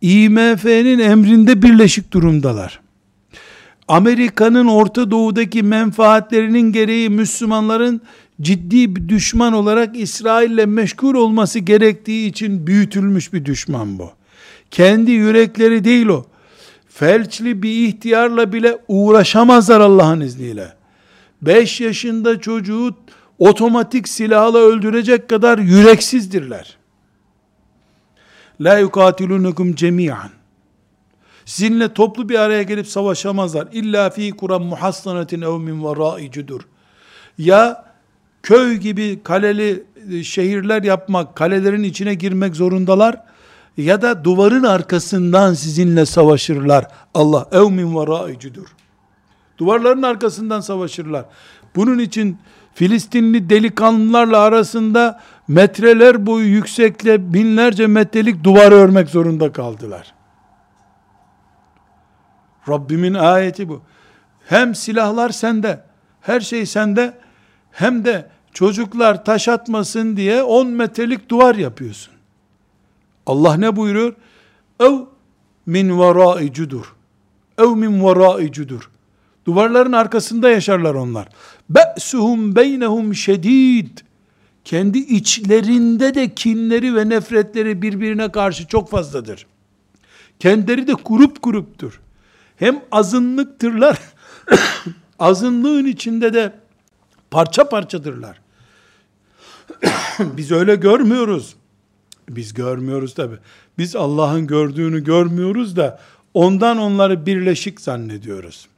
IMF'nin 0.00 0.98
emrinde 0.98 1.62
birleşik 1.62 2.12
durumdalar. 2.12 2.80
Amerika'nın 3.88 4.66
Orta 4.66 5.10
Doğu'daki 5.10 5.62
menfaatlerinin 5.62 6.72
gereği 6.72 7.08
Müslümanların 7.08 8.00
ciddi 8.40 8.96
bir 8.96 9.08
düşman 9.08 9.52
olarak 9.52 9.96
İsrail'le 9.96 10.66
meşgul 10.66 11.14
olması 11.14 11.58
gerektiği 11.58 12.28
için 12.28 12.66
büyütülmüş 12.66 13.32
bir 13.32 13.44
düşman 13.44 13.98
bu. 13.98 14.10
Kendi 14.70 15.10
yürekleri 15.10 15.84
değil 15.84 16.06
o. 16.06 16.26
Felçli 16.88 17.62
bir 17.62 17.88
ihtiyarla 17.88 18.52
bile 18.52 18.78
uğraşamazlar 18.88 19.80
Allah'ın 19.80 20.20
izniyle. 20.20 20.72
5 21.42 21.80
yaşında 21.80 22.40
çocuğu 22.40 22.94
otomatik 23.38 24.08
silahla 24.08 24.58
öldürecek 24.58 25.28
kadar 25.28 25.58
yüreksizdirler. 25.58 26.76
La 28.60 28.78
yukatilunukum 28.78 29.74
cemiyan. 29.74 30.30
Sizinle 31.44 31.94
toplu 31.94 32.28
bir 32.28 32.38
araya 32.38 32.62
gelip 32.62 32.86
savaşamazlar. 32.86 33.68
İlla 33.72 34.10
fi 34.10 34.30
kuran 34.30 34.62
muhassanatin 34.62 35.42
ev 35.42 35.58
min 35.58 35.84
verai 35.84 36.30
cudur. 36.30 36.60
Ya 37.38 37.87
köy 38.42 38.74
gibi 38.74 39.20
kaleli 39.24 39.84
e, 40.12 40.22
şehirler 40.22 40.82
yapmak, 40.82 41.36
kalelerin 41.36 41.82
içine 41.82 42.14
girmek 42.14 42.56
zorundalar 42.56 43.22
ya 43.76 44.02
da 44.02 44.24
duvarın 44.24 44.64
arkasından 44.64 45.54
sizinle 45.54 46.06
savaşırlar. 46.06 46.86
Allah 47.14 47.48
ev 47.52 47.70
min 47.70 47.96
verai 47.96 48.38
cudur. 48.38 48.66
Duvarların 49.58 50.02
arkasından 50.02 50.60
savaşırlar. 50.60 51.24
Bunun 51.76 51.98
için 51.98 52.38
Filistinli 52.78 53.50
delikanlılarla 53.50 54.38
arasında 54.38 55.20
metreler 55.48 56.26
boyu 56.26 56.46
yüksekle 56.46 57.32
binlerce 57.32 57.86
metrelik 57.86 58.44
duvar 58.44 58.72
örmek 58.72 59.08
zorunda 59.08 59.52
kaldılar. 59.52 60.14
Rabbimin 62.68 63.14
ayeti 63.14 63.68
bu. 63.68 63.82
Hem 64.44 64.74
silahlar 64.74 65.30
sende, 65.30 65.84
her 66.20 66.40
şey 66.40 66.66
sende, 66.66 67.18
hem 67.78 68.04
de 68.04 68.28
çocuklar 68.52 69.24
taş 69.24 69.48
atmasın 69.48 70.16
diye 70.16 70.42
10 70.42 70.66
metrelik 70.66 71.28
duvar 71.28 71.54
yapıyorsun. 71.54 72.14
Allah 73.26 73.56
ne 73.56 73.76
buyuruyor? 73.76 74.14
Ev 74.80 74.98
min 75.66 76.00
verai 76.00 76.52
cudur. 76.52 76.94
Ev 77.58 77.68
min 77.68 78.04
verai 78.04 78.52
cudur. 78.52 78.90
Duvarların 79.46 79.92
arkasında 79.92 80.50
yaşarlar 80.50 80.94
onlar. 80.94 81.28
Be'suhum 81.70 82.56
beynehum 82.56 83.14
şedid. 83.14 83.98
Kendi 84.64 84.98
içlerinde 84.98 86.14
de 86.14 86.34
kinleri 86.34 86.96
ve 86.96 87.08
nefretleri 87.08 87.82
birbirine 87.82 88.32
karşı 88.32 88.66
çok 88.66 88.90
fazladır. 88.90 89.46
Kendileri 90.38 90.86
de 90.86 90.94
kurup 90.94 91.42
kuruptur. 91.42 92.00
Hem 92.56 92.80
azınlıktırlar, 92.92 93.98
azınlığın 95.18 95.84
içinde 95.84 96.34
de 96.34 96.52
parça 97.30 97.68
parçadırlar. 97.68 98.40
Biz 100.18 100.52
öyle 100.52 100.76
görmüyoruz. 100.76 101.54
Biz 102.28 102.54
görmüyoruz 102.54 103.14
tabi. 103.14 103.34
Biz 103.78 103.96
Allah'ın 103.96 104.46
gördüğünü 104.46 105.04
görmüyoruz 105.04 105.76
da 105.76 106.00
ondan 106.34 106.78
onları 106.78 107.26
birleşik 107.26 107.80
zannediyoruz. 107.80 108.68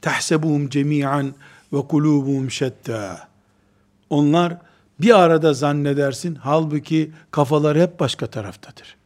Tahsebuhum 0.00 0.68
cemi'an 0.68 1.34
ve 1.72 1.82
kulubuhum 1.88 2.50
şetta. 2.50 3.28
Onlar 4.10 4.56
bir 5.00 5.18
arada 5.18 5.54
zannedersin. 5.54 6.34
Halbuki 6.34 7.12
kafalar 7.30 7.78
hep 7.78 8.00
başka 8.00 8.26
taraftadır. 8.26 8.96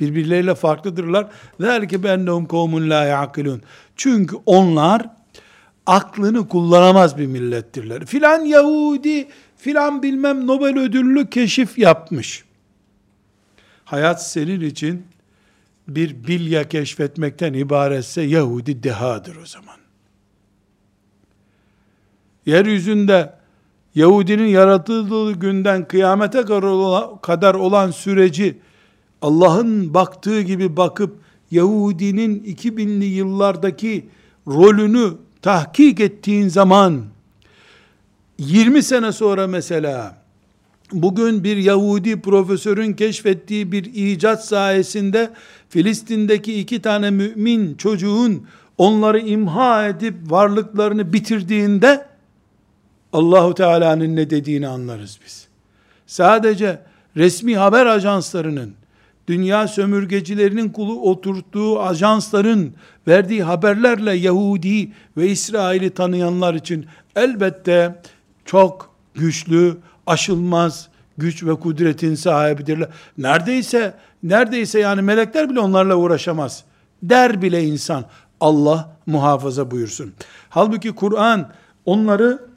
Birbirleriyle 0.00 0.54
farklıdırlar. 0.54 1.26
Zelke 1.60 2.02
bennehum 2.02 2.46
kavmun 2.46 2.90
la 2.90 3.04
yaqilun. 3.04 3.62
Çünkü 3.96 4.36
onlar 4.46 5.19
aklını 5.86 6.48
kullanamaz 6.48 7.18
bir 7.18 7.26
millettirler. 7.26 8.06
Filan 8.06 8.40
Yahudi, 8.40 9.28
filan 9.56 10.02
bilmem 10.02 10.46
Nobel 10.46 10.78
ödüllü 10.78 11.30
keşif 11.30 11.78
yapmış. 11.78 12.44
Hayat 13.84 14.30
senin 14.30 14.60
için 14.60 15.06
bir 15.88 16.26
bilya 16.26 16.68
keşfetmekten 16.68 17.52
ibaretse 17.52 18.22
Yahudi 18.22 18.82
dehadır 18.82 19.36
o 19.36 19.46
zaman 19.46 19.80
yeryüzünde 22.46 23.32
Yahudinin 23.94 24.46
yaratıldığı 24.46 25.32
günden 25.32 25.88
kıyamete 25.88 26.42
kadar 27.22 27.54
olan 27.54 27.90
süreci 27.90 28.58
Allah'ın 29.22 29.94
baktığı 29.94 30.40
gibi 30.40 30.76
bakıp 30.76 31.20
Yahudinin 31.50 32.40
2000'li 32.44 33.04
yıllardaki 33.04 34.08
rolünü 34.46 35.12
tahkik 35.42 36.00
ettiğin 36.00 36.48
zaman 36.48 37.04
20 38.38 38.82
sene 38.82 39.12
sonra 39.12 39.46
mesela 39.46 40.16
bugün 40.92 41.44
bir 41.44 41.56
Yahudi 41.56 42.20
profesörün 42.20 42.92
keşfettiği 42.92 43.72
bir 43.72 43.84
icat 43.84 44.44
sayesinde 44.46 45.30
Filistin'deki 45.68 46.60
iki 46.60 46.82
tane 46.82 47.10
mümin 47.10 47.74
çocuğun 47.74 48.46
onları 48.78 49.20
imha 49.20 49.88
edip 49.88 50.14
varlıklarını 50.30 51.12
bitirdiğinde 51.12 52.06
Allahu 53.12 53.54
Teala'nın 53.54 54.16
ne 54.16 54.30
dediğini 54.30 54.68
anlarız 54.68 55.20
biz. 55.24 55.48
Sadece 56.06 56.82
resmi 57.16 57.56
haber 57.56 57.86
ajanslarının, 57.86 58.74
dünya 59.28 59.68
sömürgecilerinin 59.68 60.68
kulu 60.68 61.00
oturttuğu 61.02 61.80
ajansların 61.82 62.74
verdiği 63.08 63.42
haberlerle 63.42 64.14
Yahudi 64.14 64.92
ve 65.16 65.28
İsrail'i 65.28 65.90
tanıyanlar 65.90 66.54
için 66.54 66.86
elbette 67.16 68.02
çok 68.44 68.94
güçlü, 69.14 69.76
aşılmaz 70.06 70.88
güç 71.18 71.44
ve 71.44 71.54
kudretin 71.54 72.14
sahibidirler. 72.14 72.88
Neredeyse, 73.18 73.94
neredeyse 74.22 74.80
yani 74.80 75.02
melekler 75.02 75.50
bile 75.50 75.60
onlarla 75.60 75.96
uğraşamaz. 75.96 76.64
Der 77.02 77.42
bile 77.42 77.64
insan. 77.64 78.04
Allah 78.40 78.96
muhafaza 79.06 79.70
buyursun. 79.70 80.12
Halbuki 80.48 80.92
Kur'an 80.92 81.52
onları 81.84 82.50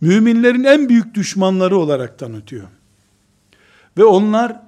müminlerin 0.00 0.64
en 0.64 0.88
büyük 0.88 1.14
düşmanları 1.14 1.76
olarak 1.76 2.18
tanıtıyor. 2.18 2.68
Ve 3.98 4.04
onlar 4.04 4.60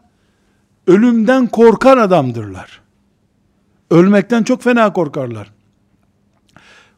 ölümden 0.87 1.47
korkan 1.47 1.99
adamdırlar. 1.99 2.81
Ölmekten 3.91 4.43
çok 4.43 4.63
fena 4.63 4.93
korkarlar. 4.93 5.53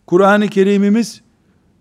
Kur'an-ı 0.06 0.48
Kerimimiz 0.48 1.20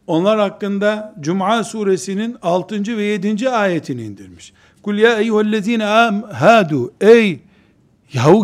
onlar 0.08 0.40
hakkında 0.40 1.16
Cuma 1.20 1.64
suresinin 1.64 2.38
6. 2.42 2.98
ve 2.98 3.04
7. 3.04 3.50
ayetini 3.50 4.04
indirmiş. 4.04 4.54
Kul 4.82 4.98
ya 4.98 5.20
eyyühellezine 5.20 5.84
hadu 6.34 6.94
ey 7.02 7.40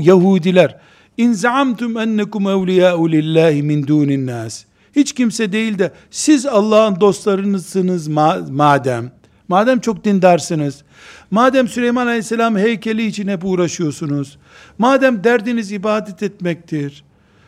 Yahudiler 0.01 0.79
in 1.17 1.33
zaamtum 1.33 1.97
ennekum 1.97 2.47
evliyâ'u 2.47 3.11
lillahi 3.11 3.63
min 3.63 3.87
dunin 3.87 4.27
nas 4.27 4.65
hiç 4.95 5.13
kimse 5.13 5.51
değil 5.51 5.79
de 5.79 5.91
siz 6.11 6.45
Allah'ın 6.45 6.99
dostlarınızsınız 6.99 8.07
madem, 8.49 9.11
madem 9.48 9.80
çok 9.80 10.04
dindarsınız, 10.04 10.84
madem 11.30 11.68
Süleyman 11.68 12.06
Aleyhisselam 12.06 12.56
heykeli 12.56 13.06
için 13.06 13.28
hep 13.28 13.44
uğraşıyorsunuz, 13.44 14.38
madem 14.78 15.24
derdiniz 15.24 15.72
ibadet 15.72 16.22
etmektir, 16.22 17.04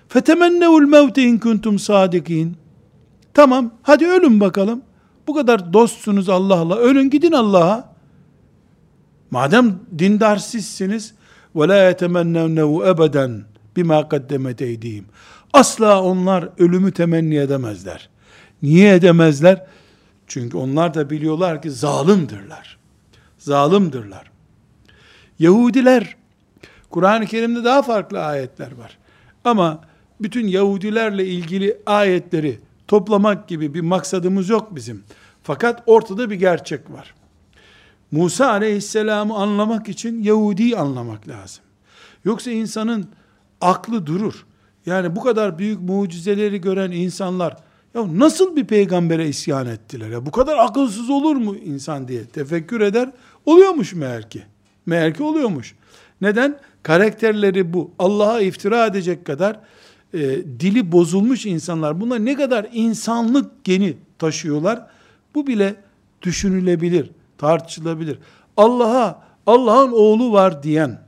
fetemennevul 0.08 0.88
mevte 0.88 1.22
in 1.22 1.38
kuntum 1.38 1.78
sadikin. 1.78 2.56
Tamam, 3.34 3.70
hadi 3.82 4.06
ölün 4.06 4.40
bakalım. 4.40 4.82
Bu 5.26 5.34
kadar 5.34 5.72
dostsunuz 5.72 6.28
Allah'la, 6.28 6.76
ölün 6.76 7.10
gidin 7.10 7.32
Allah'a. 7.32 7.94
Madem 9.30 9.78
dindar 9.98 10.36
sizsiniz, 10.36 11.14
وَلَا 11.54 11.92
يَتَمَنَّوْنَهُ 11.92 12.90
ebeden 12.90 13.44
bima 13.76 14.08
kaddemet 14.08 14.62
eydihim. 14.62 15.04
Asla 15.52 16.02
onlar 16.02 16.48
ölümü 16.58 16.92
temenni 16.92 17.36
edemezler. 17.36 18.08
Niye 18.62 18.94
edemezler? 18.94 19.66
Çünkü 20.31 20.57
onlar 20.57 20.93
da 20.93 21.09
biliyorlar 21.09 21.61
ki 21.61 21.71
zalimdirler. 21.71 22.77
Zalimdirler. 23.37 24.31
Yahudiler, 25.39 26.15
Kur'an-ı 26.89 27.25
Kerim'de 27.25 27.63
daha 27.63 27.81
farklı 27.81 28.25
ayetler 28.25 28.71
var. 28.71 28.97
Ama 29.43 29.81
bütün 30.21 30.47
Yahudilerle 30.47 31.25
ilgili 31.25 31.77
ayetleri 31.85 32.59
toplamak 32.87 33.47
gibi 33.47 33.73
bir 33.73 33.81
maksadımız 33.81 34.49
yok 34.49 34.75
bizim. 34.75 35.03
Fakat 35.43 35.83
ortada 35.85 36.29
bir 36.29 36.35
gerçek 36.35 36.91
var. 36.91 37.15
Musa 38.11 38.49
aleyhisselamı 38.49 39.35
anlamak 39.35 39.89
için 39.89 40.23
Yahudi 40.23 40.77
anlamak 40.77 41.27
lazım. 41.27 41.63
Yoksa 42.25 42.51
insanın 42.51 43.09
aklı 43.61 44.05
durur. 44.05 44.45
Yani 44.85 45.15
bu 45.15 45.23
kadar 45.23 45.59
büyük 45.59 45.81
mucizeleri 45.81 46.61
gören 46.61 46.91
insanlar 46.91 47.57
ya 47.95 48.19
nasıl 48.19 48.55
bir 48.55 48.65
peygambere 48.65 49.27
isyan 49.27 49.67
ettiler 49.67 50.09
ya? 50.09 50.25
Bu 50.25 50.31
kadar 50.31 50.57
akılsız 50.57 51.09
olur 51.09 51.35
mu 51.35 51.55
insan 51.55 52.07
diye 52.07 52.25
tefekkür 52.25 52.81
eder. 52.81 53.09
Oluyormuş 53.45 53.93
meğer 53.93 54.29
ki. 54.29 54.43
Meğer 54.85 55.13
ki 55.13 55.23
oluyormuş. 55.23 55.75
Neden? 56.21 56.59
Karakterleri 56.83 57.73
bu. 57.73 57.91
Allah'a 57.99 58.41
iftira 58.41 58.85
edecek 58.85 59.25
kadar 59.25 59.59
e, 60.13 60.19
dili 60.59 60.91
bozulmuş 60.91 61.45
insanlar. 61.45 62.01
Bunlar 62.01 62.25
ne 62.25 62.35
kadar 62.35 62.67
insanlık 62.73 63.63
geni 63.63 63.97
taşıyorlar. 64.19 64.87
Bu 65.35 65.47
bile 65.47 65.75
düşünülebilir, 66.21 67.11
tartışılabilir. 67.37 68.17
Allah'a 68.57 69.31
Allah'ın 69.47 69.91
oğlu 69.91 70.31
var 70.31 70.63
diyen, 70.63 71.01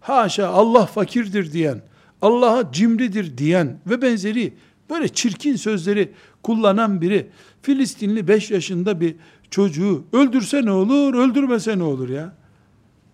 haşa 0.00 0.48
Allah 0.48 0.86
fakirdir 0.86 1.52
diyen, 1.52 1.82
Allah'a 2.22 2.72
cimridir 2.72 3.38
diyen 3.38 3.78
ve 3.86 4.02
benzeri 4.02 4.54
böyle 4.92 5.08
çirkin 5.08 5.56
sözleri 5.56 6.12
kullanan 6.42 7.00
biri 7.00 7.28
Filistinli 7.62 8.28
5 8.28 8.50
yaşında 8.50 9.00
bir 9.00 9.14
çocuğu 9.50 10.04
öldürse 10.12 10.64
ne 10.64 10.70
olur, 10.70 11.14
öldürmese 11.14 11.78
ne 11.78 11.82
olur 11.82 12.08
ya? 12.08 12.32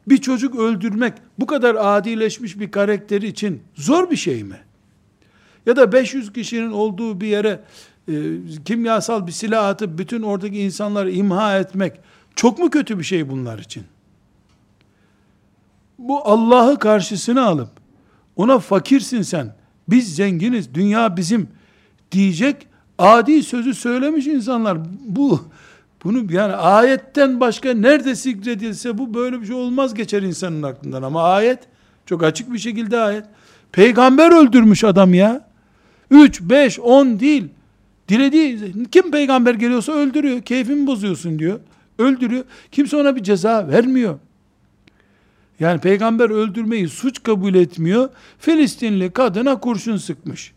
Bir 0.09 0.19
çocuk 0.19 0.59
öldürmek 0.59 1.13
bu 1.39 1.47
kadar 1.47 1.77
adileşmiş 1.79 2.61
bir 2.61 2.71
karakter 2.71 3.23
için 3.23 3.63
zor 3.75 4.11
bir 4.11 4.17
şey 4.17 4.45
mi? 4.45 4.59
Ya 5.67 5.77
da 5.77 5.93
500 5.93 6.33
kişinin 6.33 6.71
olduğu 6.71 7.21
bir 7.21 7.27
yere 7.27 7.61
e, 8.09 8.15
kimyasal 8.65 9.27
bir 9.27 9.33
silah 9.33 9.69
atıp 9.69 9.99
bütün 9.99 10.23
oradaki 10.23 10.59
insanları 10.59 11.11
imha 11.11 11.59
etmek 11.59 12.01
çok 12.37 12.59
mu 12.59 12.71
kötü 12.71 12.99
bir 12.99 13.05
şey 13.05 13.29
bunlar 13.29 13.59
için? 13.59 13.85
Bu 15.99 16.29
Allah'ı 16.29 16.79
karşısına 16.79 17.47
alıp 17.47 17.71
ona 18.37 18.59
fakirsin 18.59 19.23
sen, 19.23 19.55
biz 19.89 20.17
zenginiz, 20.17 20.75
dünya 20.75 21.17
bizim 21.17 21.49
diyecek 22.13 22.67
adi 22.99 23.43
sözü 23.43 23.75
söylemiş 23.75 24.27
insanlar. 24.27 24.79
Bu 25.07 25.41
bunu 26.05 26.33
yani 26.33 26.53
ayetten 26.53 27.41
başka 27.41 27.75
nerede 27.75 28.15
zikredilse 28.15 28.99
bu 28.99 29.15
böyle 29.15 29.41
bir 29.41 29.47
şey 29.47 29.55
olmaz 29.55 29.95
geçer 29.95 30.23
insanın 30.23 30.63
aklından 30.63 31.03
ama 31.03 31.23
ayet 31.23 31.59
çok 32.07 32.23
açık 32.23 32.53
bir 32.53 32.59
şekilde 32.59 32.99
ayet. 32.99 33.25
Peygamber 33.73 34.43
öldürmüş 34.43 34.85
adam 34.85 35.15
ya. 35.15 35.49
3, 36.11 36.41
5, 36.41 36.81
10 36.81 37.21
değil. 37.21 37.49
Dilediği 38.09 38.59
kim 38.93 39.11
peygamber 39.11 39.55
geliyorsa 39.55 39.93
öldürüyor. 39.93 40.43
Keyfimi 40.43 40.87
bozuyorsun 40.87 41.39
diyor. 41.39 41.61
Öldürüyor. 41.99 42.45
Kimse 42.73 42.97
ona 42.97 43.17
bir 43.17 43.23
ceza 43.23 43.69
vermiyor. 43.69 44.19
Yani 45.61 45.81
peygamber 45.81 46.31
öldürmeyi 46.31 46.89
suç 46.89 47.23
kabul 47.23 47.55
etmiyor. 47.55 48.09
Filistinli 48.39 49.11
kadına 49.11 49.61
kurşun 49.61 49.97
sıkmış. 49.97 50.53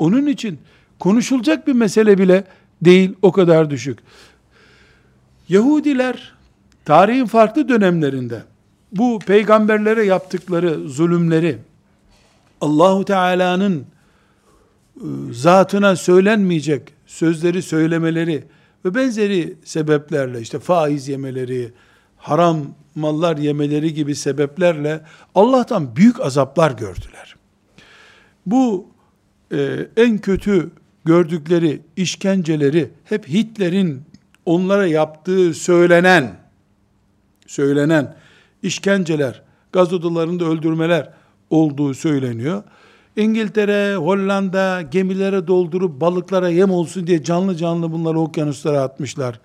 Onun 0.00 0.26
için 0.26 0.58
konuşulacak 0.98 1.66
bir 1.66 1.72
mesele 1.72 2.18
bile 2.18 2.44
değil 2.82 3.14
o 3.22 3.32
kadar 3.32 3.70
düşük. 3.70 3.98
Yahudiler 5.48 6.32
tarihin 6.84 7.26
farklı 7.26 7.68
dönemlerinde 7.68 8.42
bu 8.92 9.18
peygamberlere 9.18 10.04
yaptıkları 10.04 10.88
zulümleri 10.88 11.58
Allahu 12.60 13.04
Teala'nın 13.04 13.78
e, 13.80 13.84
zatına 15.32 15.96
söylenmeyecek 15.96 16.92
sözleri 17.06 17.62
söylemeleri 17.62 18.44
ve 18.84 18.94
benzeri 18.94 19.54
sebeplerle 19.64 20.40
işte 20.40 20.58
faiz 20.58 21.08
yemeleri, 21.08 21.72
haram 22.16 22.66
mallar 22.94 23.36
yemeleri 23.36 23.94
gibi 23.94 24.14
sebeplerle 24.14 25.00
Allah'tan 25.34 25.96
büyük 25.96 26.20
azaplar 26.20 26.70
gördüler. 26.70 27.36
Bu 28.46 28.86
e, 29.52 29.88
en 29.96 30.18
kötü 30.18 30.70
gördükleri 31.04 31.80
işkenceleri 31.96 32.90
hep 33.04 33.28
Hitler'in 33.28 34.02
onlara 34.46 34.86
yaptığı 34.86 35.54
söylenen 35.54 36.36
söylenen 37.46 38.16
işkenceler, 38.62 39.42
gaz 39.72 39.92
odalarında 39.92 40.44
öldürmeler 40.44 41.10
olduğu 41.50 41.94
söyleniyor. 41.94 42.62
İngiltere, 43.16 43.96
Hollanda 43.96 44.82
gemilere 44.82 45.46
doldurup 45.46 46.00
balıklara 46.00 46.48
yem 46.48 46.70
olsun 46.70 47.06
diye 47.06 47.24
canlı 47.24 47.56
canlı 47.56 47.92
bunları 47.92 48.20
okyanuslara 48.20 48.82
atmışlar. 48.82 49.40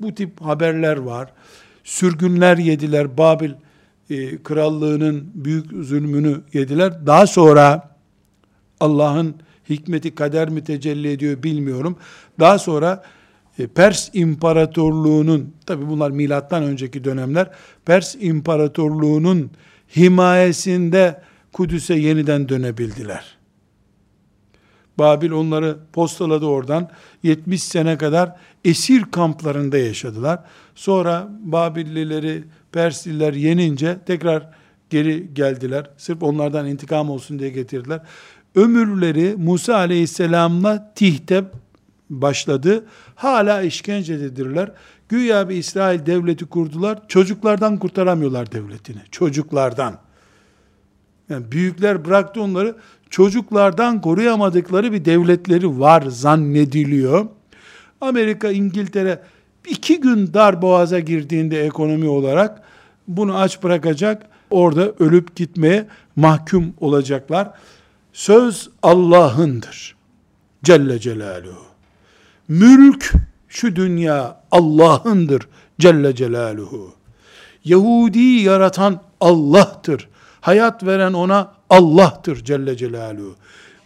Bu 0.00 0.14
tip 0.14 0.40
haberler 0.40 0.96
var. 0.96 1.32
Sürgünler 1.84 2.56
yediler. 2.56 3.18
Babil 3.18 3.50
e, 4.10 4.42
krallığının 4.42 5.30
büyük 5.34 5.72
zulmünü 5.72 6.40
yediler. 6.52 7.06
Daha 7.06 7.26
sonra 7.26 7.89
Allah'ın 8.80 9.34
hikmeti 9.70 10.14
kader 10.14 10.48
mi 10.48 10.64
tecelli 10.64 11.12
ediyor 11.12 11.42
bilmiyorum. 11.42 11.96
Daha 12.40 12.58
sonra 12.58 13.02
e, 13.58 13.66
Pers 13.66 14.10
İmparatorluğu'nun, 14.12 15.54
tabi 15.66 15.88
bunlar 15.88 16.10
milattan 16.10 16.62
önceki 16.62 17.04
dönemler, 17.04 17.50
Pers 17.84 18.16
İmparatorluğu'nun 18.20 19.50
himayesinde 19.96 21.22
Kudüs'e 21.52 21.94
yeniden 21.94 22.48
dönebildiler. 22.48 23.40
Babil 24.98 25.30
onları 25.30 25.78
postaladı 25.92 26.46
oradan. 26.46 26.90
70 27.22 27.62
sene 27.62 27.98
kadar 27.98 28.36
esir 28.64 29.02
kamplarında 29.02 29.78
yaşadılar. 29.78 30.44
Sonra 30.74 31.28
Babillileri, 31.40 32.44
Persliler 32.72 33.32
yenince 33.32 33.98
tekrar 34.06 34.50
geri 34.90 35.34
geldiler. 35.34 35.90
Sırf 35.96 36.22
onlardan 36.22 36.66
intikam 36.66 37.10
olsun 37.10 37.38
diye 37.38 37.50
getirdiler. 37.50 38.00
Ömürleri 38.54 39.34
Musa 39.38 39.74
aleyhisselamla 39.74 40.92
Tih'te 40.94 41.44
başladı. 42.10 42.84
Hala 43.14 43.62
işkencededirler. 43.62 44.72
Güya 45.08 45.48
bir 45.48 45.56
İsrail 45.56 46.06
devleti 46.06 46.46
kurdular. 46.46 46.98
Çocuklardan 47.08 47.78
kurtaramıyorlar 47.78 48.52
devletini. 48.52 49.00
Çocuklardan. 49.10 49.98
Yani 51.28 51.52
büyükler 51.52 52.04
bıraktı 52.04 52.42
onları. 52.42 52.76
Çocuklardan 53.10 54.00
koruyamadıkları 54.00 54.92
bir 54.92 55.04
devletleri 55.04 55.80
var 55.80 56.02
zannediliyor. 56.02 57.26
Amerika, 58.00 58.50
İngiltere 58.50 59.22
iki 59.68 60.00
gün 60.00 60.34
dar 60.34 60.62
boğaza 60.62 60.98
girdiğinde 60.98 61.64
ekonomi 61.64 62.08
olarak 62.08 62.62
bunu 63.08 63.38
aç 63.38 63.62
bırakacak. 63.62 64.26
Orada 64.50 64.92
ölüp 64.98 65.36
gitmeye 65.36 65.86
mahkum 66.16 66.74
olacaklar. 66.80 67.50
Söz 68.12 68.68
Allah'ındır. 68.82 69.96
Celle 70.64 70.98
Celaluhu. 70.98 71.64
Mülk 72.48 73.12
şu 73.48 73.76
dünya 73.76 74.40
Allah'ındır. 74.50 75.48
Celle 75.78 76.14
Celaluhu. 76.14 76.94
Yahudi 77.64 78.18
yaratan 78.18 79.00
Allah'tır. 79.20 80.08
Hayat 80.40 80.86
veren 80.86 81.12
ona 81.12 81.52
Allah'tır 81.70 82.44
Celle 82.44 82.76
Celaluhu. 82.76 83.36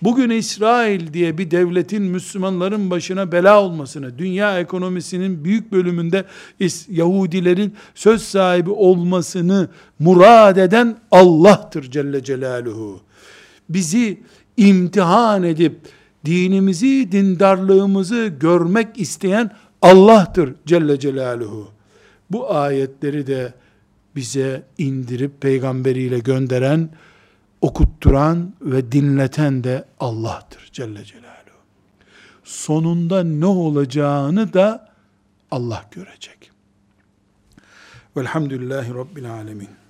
Bugün 0.03 0.31
İsrail 0.31 1.13
diye 1.13 1.39
bir 1.39 1.51
devletin 1.51 2.03
Müslümanların 2.03 2.91
başına 2.91 3.33
bela 3.33 3.63
olmasını, 3.63 4.19
dünya 4.19 4.61
ekonomisinin 4.61 5.45
büyük 5.45 5.73
bölümünde 5.73 6.25
Yahudilerin 6.89 7.75
söz 7.95 8.23
sahibi 8.23 8.71
olmasını 8.71 9.69
murad 9.99 10.57
eden 10.57 10.97
Allah'tır 11.11 11.91
Celle 11.91 12.25
Celaluhu. 12.25 13.01
Bizi 13.69 14.21
imtihan 14.57 15.43
edip 15.43 15.81
dinimizi, 16.25 17.13
dindarlığımızı 17.13 18.27
görmek 18.41 19.01
isteyen 19.01 19.51
Allah'tır 19.83 20.55
Celle 20.67 20.99
Celaluhu. 20.99 21.71
Bu 22.31 22.55
ayetleri 22.55 23.27
de 23.27 23.55
bize 24.17 24.63
indirip 24.79 25.41
peygamberiyle 25.41 26.19
gönderen, 26.19 26.91
okutturan 27.61 28.55
ve 28.63 28.93
dinleten 28.93 29.65
de 29.65 29.85
Allah'tır 30.01 30.69
Celle 30.73 31.05
Celaluhu. 31.05 31.35
Sonunda 32.45 33.25
ne 33.25 33.47
olacağını 33.47 34.53
da 34.53 34.95
Allah 35.51 35.85
görecek. 35.91 36.51
Velhamdülillahi 38.17 38.95
Rabbil 38.95 39.33
Alemin. 39.33 39.84